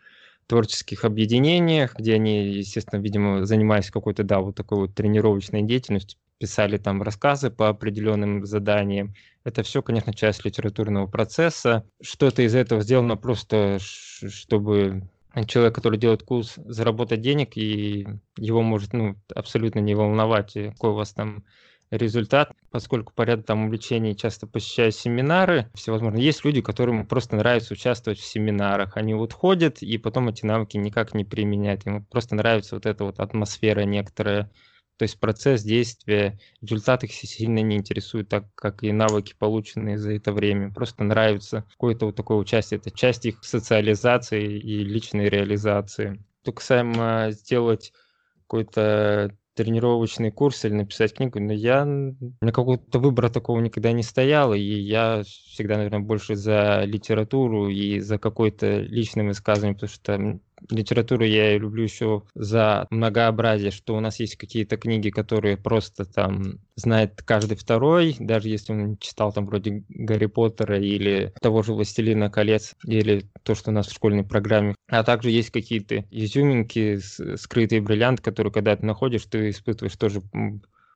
творческих 0.48 1.06
объединениях, 1.06 1.96
где 1.98 2.16
они, 2.16 2.48
естественно, 2.48 3.00
видимо, 3.00 3.46
занимаясь 3.46 3.92
какой-то, 3.92 4.24
да, 4.24 4.40
вот 4.40 4.56
такой 4.56 4.80
вот 4.80 4.96
тренировочной 4.96 5.62
деятельностью, 5.62 6.20
писали 6.40 6.78
там 6.78 7.04
рассказы 7.04 7.52
по 7.52 7.70
определенным 7.70 8.46
заданиям. 8.46 9.14
Это 9.44 9.64
все, 9.64 9.82
конечно, 9.82 10.14
часть 10.14 10.44
литературного 10.44 11.08
процесса. 11.08 11.86
Что-то 12.02 12.42
из 12.42 12.56
этого 12.56 12.82
сделано 12.82 13.16
просто, 13.16 13.78
чтобы 13.80 15.04
человек, 15.48 15.76
который 15.76 15.98
делает 15.98 16.24
курс, 16.24 16.56
заработать 16.58 17.22
денег, 17.22 17.58
и 17.58 18.08
его 18.38 18.62
может 18.62 18.94
ну, 18.94 19.15
абсолютно 19.34 19.80
не 19.80 19.96
волновать, 19.96 20.54
какой 20.54 20.91
у 20.91 20.96
вас 20.96 21.13
там 21.13 21.44
результат, 21.91 22.54
поскольку 22.72 23.13
по 23.13 23.24
ряду 23.24 23.44
там 23.44 23.65
увлечений 23.65 24.15
часто 24.15 24.48
посещаю 24.48 24.91
семинары 24.91 25.70
всевозможные. 25.74 26.24
Есть 26.24 26.44
люди, 26.46 26.62
которым 26.62 27.06
просто 27.06 27.36
нравится 27.36 27.74
участвовать 27.74 28.20
в 28.20 28.26
семинарах. 28.26 28.96
Они 28.96 29.13
вот 29.13 29.34
ходят, 29.34 29.82
и 29.82 29.98
потом 29.98 30.30
эти 30.30 30.46
навыки 30.46 30.78
никак 30.78 31.13
не 31.13 31.26
применяют. 31.26 31.86
Им 31.86 32.06
просто 32.06 32.36
нравится 32.36 32.76
вот 32.76 32.86
эта 32.86 33.04
вот 33.04 33.20
атмосфера 33.20 33.82
некоторая 33.82 34.50
то 34.98 35.04
есть 35.04 35.20
процесс 35.20 35.64
действия, 35.64 36.40
результат 36.62 37.04
их 37.04 37.12
сильно 37.12 37.60
не 37.60 37.76
интересует, 37.76 38.30
так 38.30 38.46
как 38.56 38.84
и 38.84 38.92
навыки, 38.92 39.34
полученные 39.38 39.98
за 39.98 40.14
это 40.14 40.32
время. 40.32 40.72
Просто 40.72 41.04
нравится 41.04 41.66
какое-то 41.72 42.06
вот 42.06 42.16
такое 42.16 42.38
участие. 42.38 42.80
Это 42.80 42.92
часть 42.92 43.26
их 43.26 43.44
социализации 43.44 44.60
и 44.60 44.84
личной 44.84 45.30
реализации. 45.30 46.24
Что 46.44 46.52
касаемо 46.54 47.32
сделать 47.32 47.94
какой-то 48.42 49.36
тренировочный 49.54 50.32
курс 50.32 50.66
или 50.66 50.74
написать 50.74 51.14
книгу, 51.14 51.40
но 51.40 51.54
я 51.54 51.86
на 51.86 52.52
какого-то 52.52 53.00
выбора 53.00 53.30
такого 53.30 53.60
никогда 53.60 53.92
не 53.92 54.04
стоял, 54.04 54.54
и 54.54 54.60
я 54.60 55.24
всегда, 55.24 55.78
наверное, 55.78 56.00
больше 56.00 56.36
за 56.36 56.84
литературу 56.86 57.70
и 57.70 58.00
за 58.00 58.18
какое-то 58.18 58.80
личное 58.82 59.26
высказывание, 59.26 59.76
потому 59.76 59.90
что 59.92 60.40
литературу 60.69 61.24
я 61.26 61.58
люблю 61.58 61.84
еще 61.84 62.24
за 62.36 62.88
многообразие, 62.89 63.71
что 63.71 63.95
у 63.95 64.00
нас 64.00 64.19
есть 64.19 64.36
какие-то 64.36 64.78
книги, 64.78 65.10
которые 65.10 65.58
просто 65.58 66.06
там 66.06 66.60
знает 66.76 67.21
каждый 67.24 67.58
второй, 67.58 68.15
даже 68.19 68.50
если 68.50 68.74
он 68.74 68.97
читал 68.97 69.32
там 69.34 69.45
вроде 69.45 69.84
Гарри 69.89 70.28
Поттера 70.28 70.80
или 70.80 71.34
того 71.41 71.63
же 71.63 71.74
«Властелина 71.74 72.30
колец», 72.30 72.76
или 72.86 73.26
то, 73.43 73.56
что 73.56 73.71
у 73.71 73.74
нас 73.74 73.88
в 73.88 73.93
школьной 73.93 74.24
программе. 74.24 74.76
А 74.88 75.04
также 75.04 75.32
есть 75.32 75.52
какие-то 75.52 76.06
изюминки, 76.12 77.00
скрытые 77.38 77.82
бриллианты, 77.82 78.24
которые, 78.24 78.52
когда 78.52 78.76
ты 78.76 78.86
находишь, 78.86 79.26
ты 79.26 79.50
испытываешь 79.50 79.95
тоже 79.95 80.21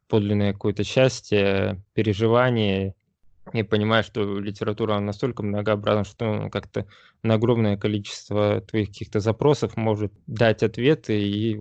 подлинное 0.07 0.53
какое-то 0.53 0.83
счастье, 0.83 1.81
переживание, 1.93 2.93
и 3.53 3.63
понимаешь, 3.63 4.05
что 4.05 4.39
литература 4.39 4.99
настолько 4.99 5.43
многообразна, 5.43 6.03
что 6.03 6.25
ну, 6.25 6.49
как-то 6.49 6.85
на 7.23 7.35
огромное 7.35 7.77
количество 7.77 8.61
твоих 8.61 8.89
каких-то 8.89 9.19
запросов 9.19 9.77
может 9.77 10.11
дать 10.27 10.63
ответы 10.63 11.19
и 11.19 11.59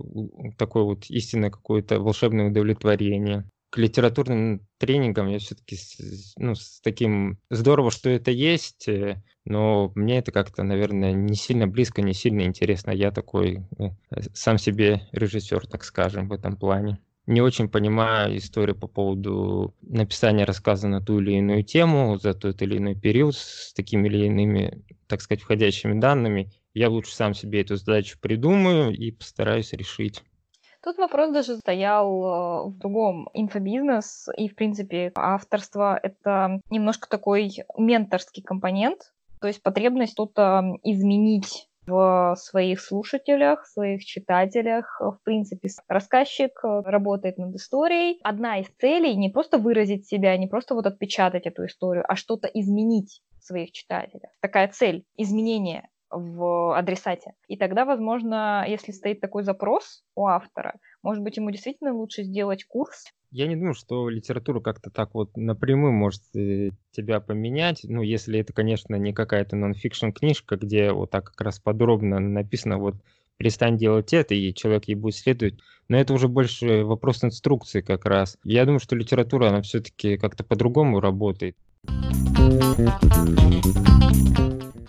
такое 0.57 0.83
вот 0.83 1.05
истинное 1.09 1.49
какое-то 1.51 1.99
волшебное 1.99 2.49
удовлетворение. 2.49 3.49
К 3.69 3.77
литературным 3.77 4.65
тренингам 4.77 5.27
я 5.27 5.37
все-таки 5.39 5.77
ну, 6.37 6.55
с 6.55 6.79
таким 6.81 7.39
здорово, 7.49 7.91
что 7.91 8.09
это 8.09 8.31
есть, 8.31 8.87
э, 8.87 9.21
но 9.43 9.91
мне 9.95 10.19
это 10.19 10.31
как-то, 10.31 10.63
наверное, 10.63 11.11
не 11.11 11.35
сильно 11.35 11.67
близко, 11.67 12.01
не 12.01 12.13
сильно 12.13 12.41
интересно. 12.41 12.91
Я 12.91 13.11
такой 13.11 13.65
э, 13.77 13.89
сам 14.33 14.57
себе 14.57 15.07
режиссер, 15.11 15.67
так 15.67 15.83
скажем, 15.83 16.29
в 16.29 16.33
этом 16.33 16.55
плане 16.55 16.99
не 17.27 17.41
очень 17.41 17.69
понимаю 17.69 18.37
историю 18.37 18.75
по 18.75 18.87
поводу 18.87 19.73
написания 19.81 20.45
рассказа 20.45 20.87
на 20.87 21.01
ту 21.01 21.19
или 21.19 21.33
иную 21.33 21.63
тему 21.63 22.17
за 22.17 22.33
тот 22.33 22.61
или 22.61 22.77
иной 22.77 22.95
период 22.95 23.35
с 23.35 23.73
такими 23.73 24.07
или 24.07 24.25
иными, 24.27 24.83
так 25.07 25.21
сказать, 25.21 25.41
входящими 25.41 25.99
данными. 25.99 26.51
Я 26.73 26.89
лучше 26.89 27.15
сам 27.15 27.33
себе 27.33 27.61
эту 27.61 27.77
задачу 27.77 28.19
придумаю 28.19 28.95
и 28.95 29.11
постараюсь 29.11 29.73
решить. 29.73 30.23
Тут 30.83 30.97
вопрос 30.97 31.31
даже 31.31 31.57
стоял 31.57 32.07
э, 32.07 32.69
в 32.69 32.77
другом. 32.77 33.27
Инфобизнес 33.33 34.27
и, 34.37 34.47
в 34.47 34.55
принципе, 34.55 35.11
авторство— 35.15 35.99
это 36.03 36.59
немножко 36.69 37.09
такой 37.09 37.51
менторский 37.75 38.43
компонент, 38.43 39.13
то 39.41 39.47
есть 39.47 39.63
потребность 39.63 40.11
что-то 40.11 40.63
изменить 40.83 41.67
в 41.87 42.35
своих 42.37 42.81
слушателях, 42.81 43.63
в 43.63 43.67
своих 43.67 44.03
читателях. 44.03 44.99
В 44.99 45.19
принципе, 45.23 45.69
рассказчик 45.87 46.51
э, 46.63 46.81
работает 46.85 47.37
над 47.37 47.55
историей. 47.55 48.19
Одна 48.23 48.59
из 48.59 48.67
целей 48.79 49.15
не 49.15 49.29
просто 49.29 49.57
выразить 49.57 50.07
себя, 50.07 50.37
не 50.37 50.47
просто 50.47 50.75
вот 50.75 50.85
отпечатать 50.85 51.45
эту 51.45 51.65
историю, 51.65 52.03
а 52.07 52.15
что-то 52.15 52.47
изменить 52.47 53.21
в 53.39 53.43
своих 53.45 53.71
читателях. 53.71 54.31
Такая 54.41 54.67
цель— 54.67 55.05
изменение 55.17 55.89
в 56.09 56.77
адресате. 56.77 57.33
И 57.47 57.57
тогда, 57.57 57.85
возможно, 57.85 58.65
если 58.67 58.91
стоит 58.91 59.19
такой 59.19 59.43
запрос 59.43 60.03
у 60.15 60.27
автора, 60.27 60.75
может 61.05 61.23
быть, 61.23 61.37
ему 61.37 61.51
действительно 61.51 61.93
лучше 61.93 62.23
сделать 62.23 62.65
курс. 62.65 63.05
Я 63.29 63.45
не 63.45 63.55
думаю, 63.55 63.75
что 63.75 64.09
литература 64.09 64.59
как-то 64.59 64.89
так 64.89 65.13
вот 65.13 65.37
напрямую 65.37 65.93
может 65.93 66.23
э, 66.35 66.71
тебя 66.91 67.19
поменять. 67.19 67.81
Ну, 67.83 68.01
если 68.01 68.39
это, 68.39 68.53
конечно, 68.53 68.95
не 68.95 69.13
какая-то 69.13 69.55
нон-фикшн 69.55 70.09
книжка, 70.09 70.55
где 70.57 70.91
вот 70.91 71.11
так 71.11 71.25
как 71.25 71.41
раз 71.41 71.59
подробно 71.59 72.19
написано, 72.19 72.79
вот 72.79 72.95
перестань 73.37 73.77
делать 73.77 74.13
это, 74.13 74.33
и 74.33 74.51
человек 74.55 74.85
ей 74.85 74.95
будет 74.95 75.15
следовать. 75.15 75.59
Но 75.89 75.97
это 75.97 76.11
уже 76.11 76.27
больше 76.27 76.83
вопрос 76.83 77.23
инструкции 77.23 77.81
как 77.81 78.05
раз. 78.05 78.39
Я 78.43 78.65
думаю, 78.65 78.79
что 78.79 78.95
литература, 78.95 79.49
она 79.49 79.61
все-таки 79.61 80.17
как-то 80.17 80.43
по-другому 80.43 81.01
работает. 81.01 81.55